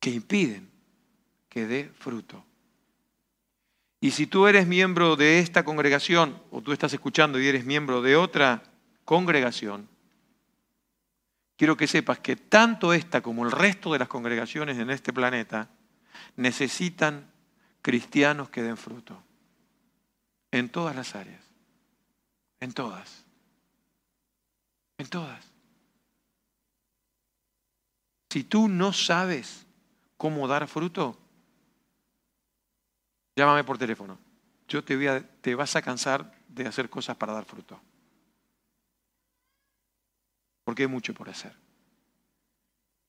que 0.00 0.08
impiden 0.08 0.70
que 1.50 1.66
dé 1.66 1.90
fruto. 1.98 2.42
Y 4.00 4.12
si 4.12 4.26
tú 4.26 4.46
eres 4.46 4.66
miembro 4.66 5.14
de 5.16 5.40
esta 5.40 5.62
congregación 5.62 6.42
o 6.50 6.62
tú 6.62 6.72
estás 6.72 6.94
escuchando 6.94 7.38
y 7.38 7.46
eres 7.46 7.66
miembro 7.66 8.00
de 8.00 8.16
otra 8.16 8.62
congregación, 9.04 9.90
quiero 11.58 11.76
que 11.76 11.86
sepas 11.86 12.20
que 12.20 12.34
tanto 12.34 12.94
esta 12.94 13.20
como 13.20 13.44
el 13.44 13.52
resto 13.52 13.92
de 13.92 13.98
las 13.98 14.08
congregaciones 14.08 14.78
en 14.78 14.88
este 14.88 15.12
planeta 15.12 15.68
necesitan 16.36 17.30
cristianos 17.82 18.48
que 18.48 18.62
den 18.62 18.78
fruto. 18.78 19.22
En 20.50 20.70
todas 20.70 20.96
las 20.96 21.14
áreas. 21.14 21.44
En 22.58 22.72
todas. 22.72 23.26
En 24.96 25.08
todas. 25.08 25.53
Si 28.34 28.42
tú 28.42 28.66
no 28.66 28.92
sabes 28.92 29.64
cómo 30.16 30.48
dar 30.48 30.66
fruto, 30.66 31.16
llámame 33.36 33.62
por 33.62 33.78
teléfono. 33.78 34.18
Yo 34.66 34.82
te, 34.82 34.96
voy 34.96 35.06
a, 35.06 35.22
te 35.40 35.54
vas 35.54 35.76
a 35.76 35.82
cansar 35.82 36.34
de 36.48 36.66
hacer 36.66 36.90
cosas 36.90 37.16
para 37.16 37.32
dar 37.32 37.44
fruto 37.44 37.80
porque 40.64 40.82
hay 40.82 40.88
mucho 40.88 41.14
por 41.14 41.28
hacer. 41.28 41.54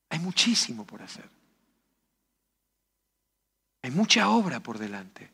Hay 0.09 0.19
muchísimo 0.19 0.85
por 0.85 1.01
hacer. 1.01 1.27
Hay 3.81 3.89
mucha 3.89 4.29
obra 4.29 4.59
por 4.59 4.77
delante. 4.77 5.31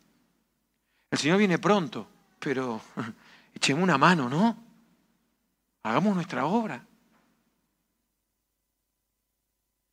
El 1.10 1.18
Señor 1.18 1.36
viene 1.36 1.58
pronto, 1.58 2.08
pero 2.38 2.80
echemos 3.54 3.82
una 3.82 3.98
mano, 3.98 4.30
¿no? 4.30 4.56
Hagamos 5.82 6.14
nuestra 6.14 6.46
obra. 6.46 6.82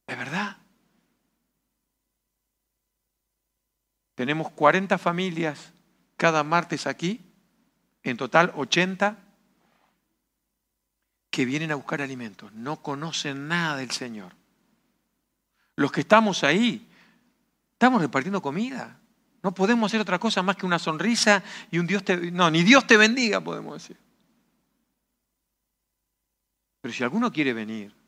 De 0.10 0.16
verdad. 0.16 0.58
Tenemos 4.16 4.52
40 4.52 4.98
familias 4.98 5.72
cada 6.18 6.44
martes 6.44 6.88
aquí, 6.88 7.22
en 8.04 8.18
total 8.18 8.52
80 8.56 9.18
que 11.30 11.46
vienen 11.46 11.72
a 11.72 11.76
buscar 11.76 12.02
alimentos, 12.02 12.52
no 12.54 12.82
conocen 12.82 13.48
nada 13.48 13.78
del 13.78 13.92
Señor. 13.92 14.34
Los 15.76 15.92
que 15.92 16.02
estamos 16.02 16.44
ahí, 16.44 16.90
estamos 17.74 18.02
repartiendo 18.02 18.42
comida. 18.42 19.00
No 19.44 19.54
podemos 19.54 19.90
hacer 19.90 20.02
otra 20.02 20.20
cosa 20.20 20.42
más 20.42 20.58
que 20.58 20.66
una 20.66 20.80
sonrisa 20.80 21.44
y 21.72 21.78
un 21.78 21.86
Dios 21.86 22.04
te... 22.04 22.32
No, 22.32 22.50
ni 22.50 22.64
Dios 22.64 22.86
te 22.88 22.98
bendiga, 22.98 23.40
podemos 23.40 23.76
decir. 23.76 23.96
Pero 26.82 26.94
si 26.94 27.04
alguno 27.04 27.32
quiere 27.32 27.54
venir 27.54 27.99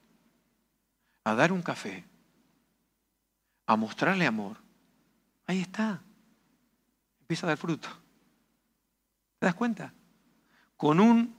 a 1.24 1.36
dar 1.36 1.52
un 1.52 1.62
café, 1.62 2.04
a 3.66 3.76
mostrarle 3.76 4.26
amor, 4.26 4.58
ahí 5.46 5.62
está. 5.62 6.02
Empieza 7.20 7.46
a 7.46 7.50
dar 7.50 7.58
fruto. 7.58 7.90
¿Te 9.40 9.46
das 9.46 9.56
cuenta? 9.56 9.94
Con 10.76 11.00
un 11.00 11.36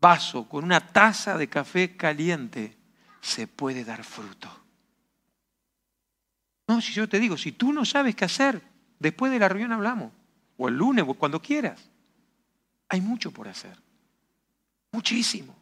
vaso, 0.00 0.48
con 0.48 0.64
una 0.64 0.80
taza 0.80 1.36
de 1.36 1.48
café 1.48 1.96
caliente, 1.96 2.76
se 3.20 3.46
puede 3.46 3.84
dar 3.84 4.04
fruto. 4.04 4.48
No, 6.68 6.80
si 6.80 6.92
yo 6.92 7.08
te 7.08 7.18
digo, 7.18 7.36
si 7.36 7.52
tú 7.52 7.72
no 7.72 7.84
sabes 7.84 8.14
qué 8.14 8.24
hacer, 8.24 8.62
después 8.98 9.32
de 9.32 9.38
la 9.38 9.48
reunión 9.48 9.72
hablamos, 9.72 10.12
o 10.56 10.68
el 10.68 10.76
lunes, 10.76 11.04
o 11.06 11.14
cuando 11.14 11.40
quieras. 11.40 11.90
Hay 12.88 13.00
mucho 13.00 13.30
por 13.30 13.48
hacer, 13.48 13.76
muchísimo. 14.92 15.56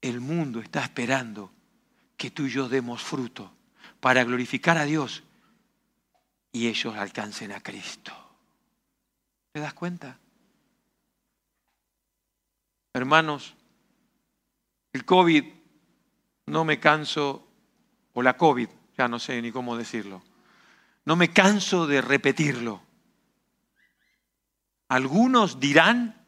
El 0.00 0.20
mundo 0.20 0.60
está 0.60 0.82
esperando 0.82 1.52
que 2.16 2.30
tú 2.30 2.46
y 2.46 2.50
yo 2.50 2.68
demos 2.68 3.02
fruto 3.02 3.52
para 4.00 4.24
glorificar 4.24 4.78
a 4.78 4.84
Dios 4.84 5.22
y 6.52 6.68
ellos 6.68 6.96
alcancen 6.96 7.52
a 7.52 7.60
Cristo. 7.60 8.12
¿Te 9.52 9.60
das 9.60 9.74
cuenta? 9.74 10.18
Hermanos, 12.92 13.54
el 14.92 15.04
COVID, 15.04 15.44
no 16.46 16.64
me 16.64 16.80
canso, 16.80 17.48
o 18.12 18.22
la 18.22 18.36
COVID, 18.36 18.68
ya 18.98 19.08
no 19.08 19.18
sé 19.18 19.40
ni 19.40 19.52
cómo 19.52 19.76
decirlo, 19.76 20.22
no 21.04 21.16
me 21.16 21.32
canso 21.32 21.86
de 21.86 22.00
repetirlo. 22.00 22.82
Algunos 24.88 25.60
dirán 25.60 26.26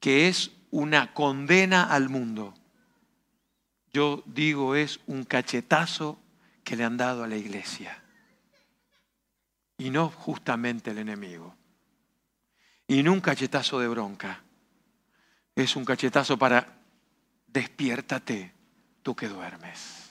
que 0.00 0.28
es 0.28 0.52
una 0.70 1.14
condena 1.14 1.84
al 1.84 2.10
mundo. 2.10 2.54
Yo 3.92 4.22
digo 4.26 4.74
es 4.74 5.00
un 5.06 5.24
cachetazo 5.24 6.18
que 6.64 6.76
le 6.76 6.84
han 6.84 6.96
dado 6.96 7.24
a 7.24 7.26
la 7.26 7.36
iglesia 7.36 8.02
y 9.78 9.90
no 9.90 10.10
justamente 10.10 10.90
el 10.90 10.98
enemigo. 10.98 11.54
Y 12.86 13.02
no 13.02 13.12
un 13.12 13.20
cachetazo 13.20 13.78
de 13.78 13.88
bronca. 13.88 14.42
Es 15.54 15.76
un 15.76 15.84
cachetazo 15.84 16.38
para 16.38 16.78
despiértate 17.46 18.52
tú 19.02 19.14
que 19.14 19.28
duermes. 19.28 20.10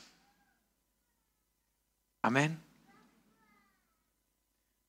Amén. 2.21 2.59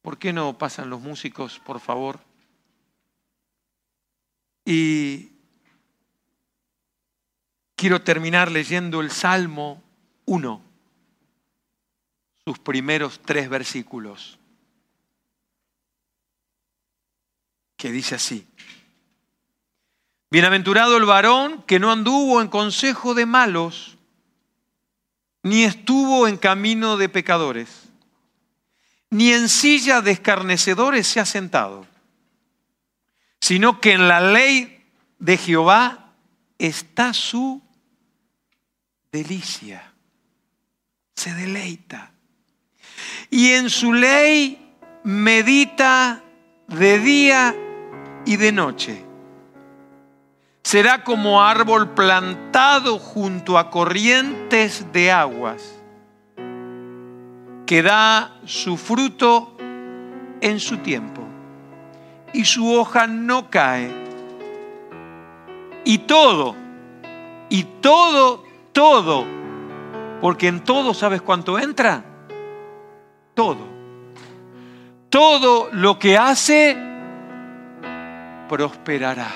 ¿Por 0.03 0.19
qué 0.19 0.33
no 0.33 0.57
pasan 0.57 0.91
los 0.91 1.01
músicos, 1.01 1.59
por 1.59 1.81
favor? 1.81 2.21
Y 4.65 5.38
quiero 7.79 8.03
terminar 8.03 8.51
leyendo 8.51 9.01
el 9.01 9.11
Salmo 9.11 9.83
1, 10.27 10.61
sus 12.45 12.59
primeros 12.59 13.21
tres 13.25 13.49
versículos. 13.49 14.39
que 17.79 17.93
dice 17.93 18.17
así. 18.17 18.47
Bienaventurado 20.31 20.99
el 20.99 21.07
varón 21.07 21.63
que 21.63 21.79
no 21.79 21.91
anduvo 21.91 22.43
en 22.43 22.49
consejo 22.49 23.15
de 23.15 23.25
malos, 23.25 23.97
ni 25.43 25.63
estuvo 25.63 26.29
en 26.29 26.37
camino 26.37 26.99
de 26.99 27.09
pecadores, 27.09 27.85
ni 29.09 29.31
en 29.31 29.49
silla 29.49 30.03
de 30.03 30.11
escarnecedores 30.11 31.07
se 31.07 31.21
ha 31.21 31.25
sentado, 31.25 31.87
sino 33.41 33.81
que 33.81 33.93
en 33.93 34.09
la 34.09 34.21
ley 34.21 34.85
de 35.21 35.39
Jehová 35.39 36.13
está 36.59 37.15
su 37.15 37.63
delicia, 39.13 39.93
se 41.15 41.35
deleita. 41.35 42.13
Y 43.31 43.53
en 43.53 43.71
su 43.71 43.93
ley 43.93 44.75
medita 45.05 46.23
de 46.69 46.99
día 46.99 47.55
y 48.25 48.37
de 48.37 48.53
noche. 48.53 49.05
Será 50.63 51.03
como 51.03 51.43
árbol 51.43 51.95
plantado 51.95 52.99
junto 52.99 53.57
a 53.57 53.71
corrientes 53.71 54.93
de 54.93 55.11
aguas, 55.11 55.81
que 57.65 57.83
da 57.83 58.39
su 58.45 58.77
fruto 58.77 59.57
en 60.41 60.61
su 60.61 60.79
tiempo, 60.79 61.23
y 62.35 62.45
su 62.45 62.71
hoja 62.71 63.07
no 63.07 63.49
cae. 63.49 63.91
Y 65.85 65.99
todo, 65.99 66.55
y 67.49 67.63
todo, 67.81 68.45
todo, 68.79 69.27
porque 70.21 70.47
en 70.47 70.63
todo, 70.63 70.95
¿sabes 70.95 71.21
cuánto 71.21 71.59
entra? 71.59 72.05
Todo. 73.35 73.67
Todo 75.11 75.69
lo 75.73 75.99
que 75.99 76.17
hace 76.17 76.79
prosperará. 78.49 79.31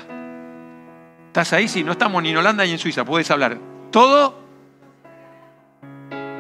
¿Estás 1.27 1.53
ahí? 1.55 1.67
Sí, 1.67 1.83
no 1.83 1.91
estamos 1.91 2.23
ni 2.23 2.31
en 2.31 2.37
Holanda 2.37 2.63
ni 2.63 2.71
en 2.71 2.79
Suiza, 2.79 3.05
puedes 3.05 3.29
hablar. 3.33 3.59
Todo 3.91 4.39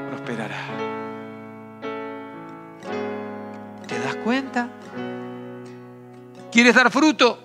prosperará. 0.09 0.61
¿Te 3.89 3.99
das 3.99 4.15
cuenta? 4.23 4.69
¿Quieres 6.53 6.73
dar 6.73 6.89
fruto? 6.89 7.37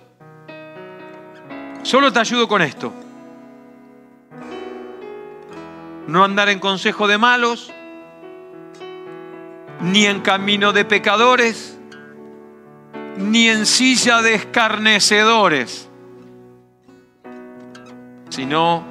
Solo 1.82 2.12
te 2.12 2.20
ayudo 2.20 2.46
con 2.46 2.62
esto. 2.62 3.07
No 6.08 6.24
andar 6.24 6.48
en 6.48 6.58
consejo 6.58 7.06
de 7.06 7.18
malos, 7.18 7.70
ni 9.82 10.06
en 10.06 10.20
camino 10.22 10.72
de 10.72 10.86
pecadores, 10.86 11.78
ni 13.18 13.48
en 13.48 13.66
silla 13.66 14.22
de 14.22 14.34
escarnecedores, 14.34 15.90
sino 18.30 18.84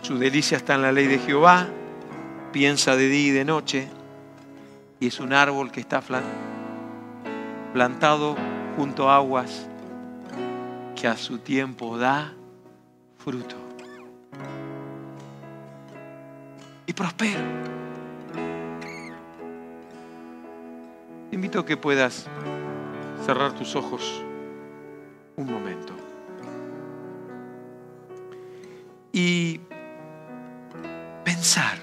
su 0.00 0.18
delicia 0.18 0.56
está 0.56 0.74
en 0.76 0.82
la 0.82 0.90
ley 0.90 1.06
de 1.06 1.18
Jehová, 1.18 1.68
piensa 2.50 2.96
de 2.96 3.08
día 3.08 3.28
y 3.28 3.30
de 3.32 3.44
noche, 3.44 3.88
y 5.00 5.08
es 5.08 5.20
un 5.20 5.34
árbol 5.34 5.70
que 5.70 5.80
está 5.80 6.02
plantado 7.74 8.36
junto 8.78 9.10
a 9.10 9.16
aguas 9.16 9.68
que 10.96 11.06
a 11.06 11.16
su 11.18 11.38
tiempo 11.40 11.98
da 11.98 12.32
fruto. 13.18 13.61
Y 17.02 17.04
prospera. 17.04 17.40
Te 21.30 21.34
invito 21.34 21.58
a 21.58 21.66
que 21.66 21.76
puedas 21.76 22.26
cerrar 23.26 23.52
tus 23.54 23.74
ojos 23.74 24.22
un 25.34 25.52
momento. 25.52 25.94
Y 29.12 29.60
pensar. 31.24 31.76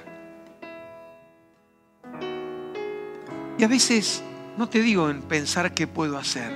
Y 3.58 3.64
a 3.66 3.68
veces, 3.68 4.24
no 4.58 4.70
te 4.70 4.80
digo 4.80 5.10
en 5.10 5.22
pensar 5.22 5.74
qué 5.74 5.86
puedo 5.86 6.18
hacer, 6.18 6.50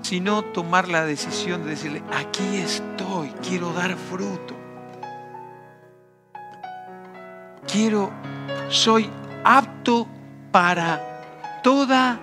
sino 0.00 0.42
tomar 0.44 0.88
la 0.88 1.04
decisión 1.04 1.62
de 1.64 1.70
decirle, 1.70 2.02
aquí 2.10 2.56
estoy, 2.56 3.28
quiero 3.42 3.74
dar 3.74 3.96
fruto. 3.96 4.59
Quiero, 7.72 8.10
soy 8.68 9.08
apto 9.44 10.08
para 10.50 11.60
toda 11.62 12.18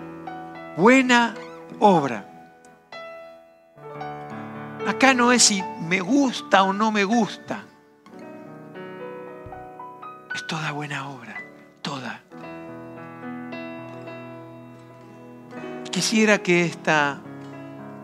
buena 0.75 1.35
obra. 1.79 2.25
Acá 4.85 5.13
no 5.13 5.31
es 5.31 5.43
si 5.43 5.63
me 5.87 6.01
gusta 6.01 6.63
o 6.63 6.73
no 6.73 6.91
me 6.91 7.05
gusta. 7.05 7.63
Es 10.35 10.45
toda 10.47 10.73
buena 10.73 11.07
obra, 11.07 11.37
toda. 11.81 12.19
Quisiera 15.89 16.39
que 16.39 16.65
esta, 16.65 17.19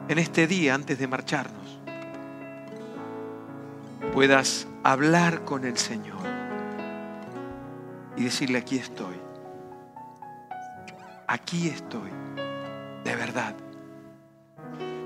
en 0.08 0.18
este 0.18 0.48
día, 0.48 0.76
antes 0.76 0.98
de 0.98 1.08
marcharnos, 1.08 1.80
puedas 4.14 4.66
hablar 4.84 5.44
con 5.44 5.66
el 5.66 5.78
Señor 5.78 6.13
y 8.18 8.24
decirle, 8.24 8.60
aquí 8.60 8.78
estoy 8.78 9.24
aquí 11.34 11.68
estoy, 11.68 12.12
de 13.04 13.16
verdad. 13.16 13.56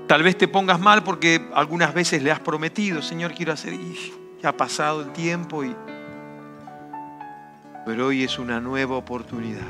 Tal 0.06 0.22
vez 0.22 0.36
te 0.36 0.48
pongas 0.48 0.78
mal 0.78 1.02
porque 1.02 1.48
algunas 1.54 1.92
veces 1.94 2.22
le 2.22 2.30
has 2.30 2.40
prometido, 2.40 3.02
Señor, 3.02 3.32
quiero 3.32 3.52
hacer, 3.52 3.72
y 3.72 4.12
ya 4.42 4.50
ha 4.50 4.56
pasado 4.56 5.02
el 5.02 5.12
tiempo, 5.12 5.64
y... 5.64 5.74
pero 7.84 8.06
hoy 8.06 8.24
es 8.24 8.38
una 8.38 8.60
nueva 8.60 8.96
oportunidad 8.96 9.66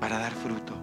para 0.00 0.18
dar 0.18 0.32
fruto, 0.32 0.74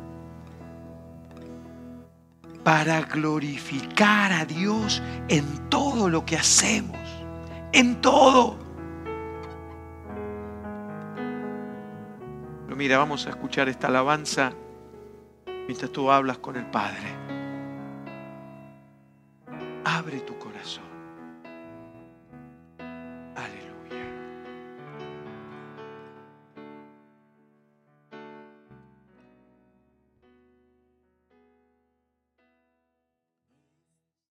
para 2.63 3.01
glorificar 3.01 4.31
a 4.31 4.45
Dios 4.45 5.01
en 5.27 5.69
todo 5.69 6.09
lo 6.09 6.25
que 6.25 6.37
hacemos, 6.37 6.97
en 7.71 8.01
todo. 8.01 8.64
Mira, 12.75 12.97
vamos 12.97 13.25
a 13.25 13.29
escuchar 13.29 13.69
esta 13.69 13.87
alabanza 13.87 14.53
mientras 15.67 15.91
tú 15.91 16.11
hablas 16.11 16.37
con 16.39 16.55
el 16.57 16.65
Padre. 16.65 17.07
Abre 19.85 20.19
tu 20.19 20.37
corazón. 20.37 20.44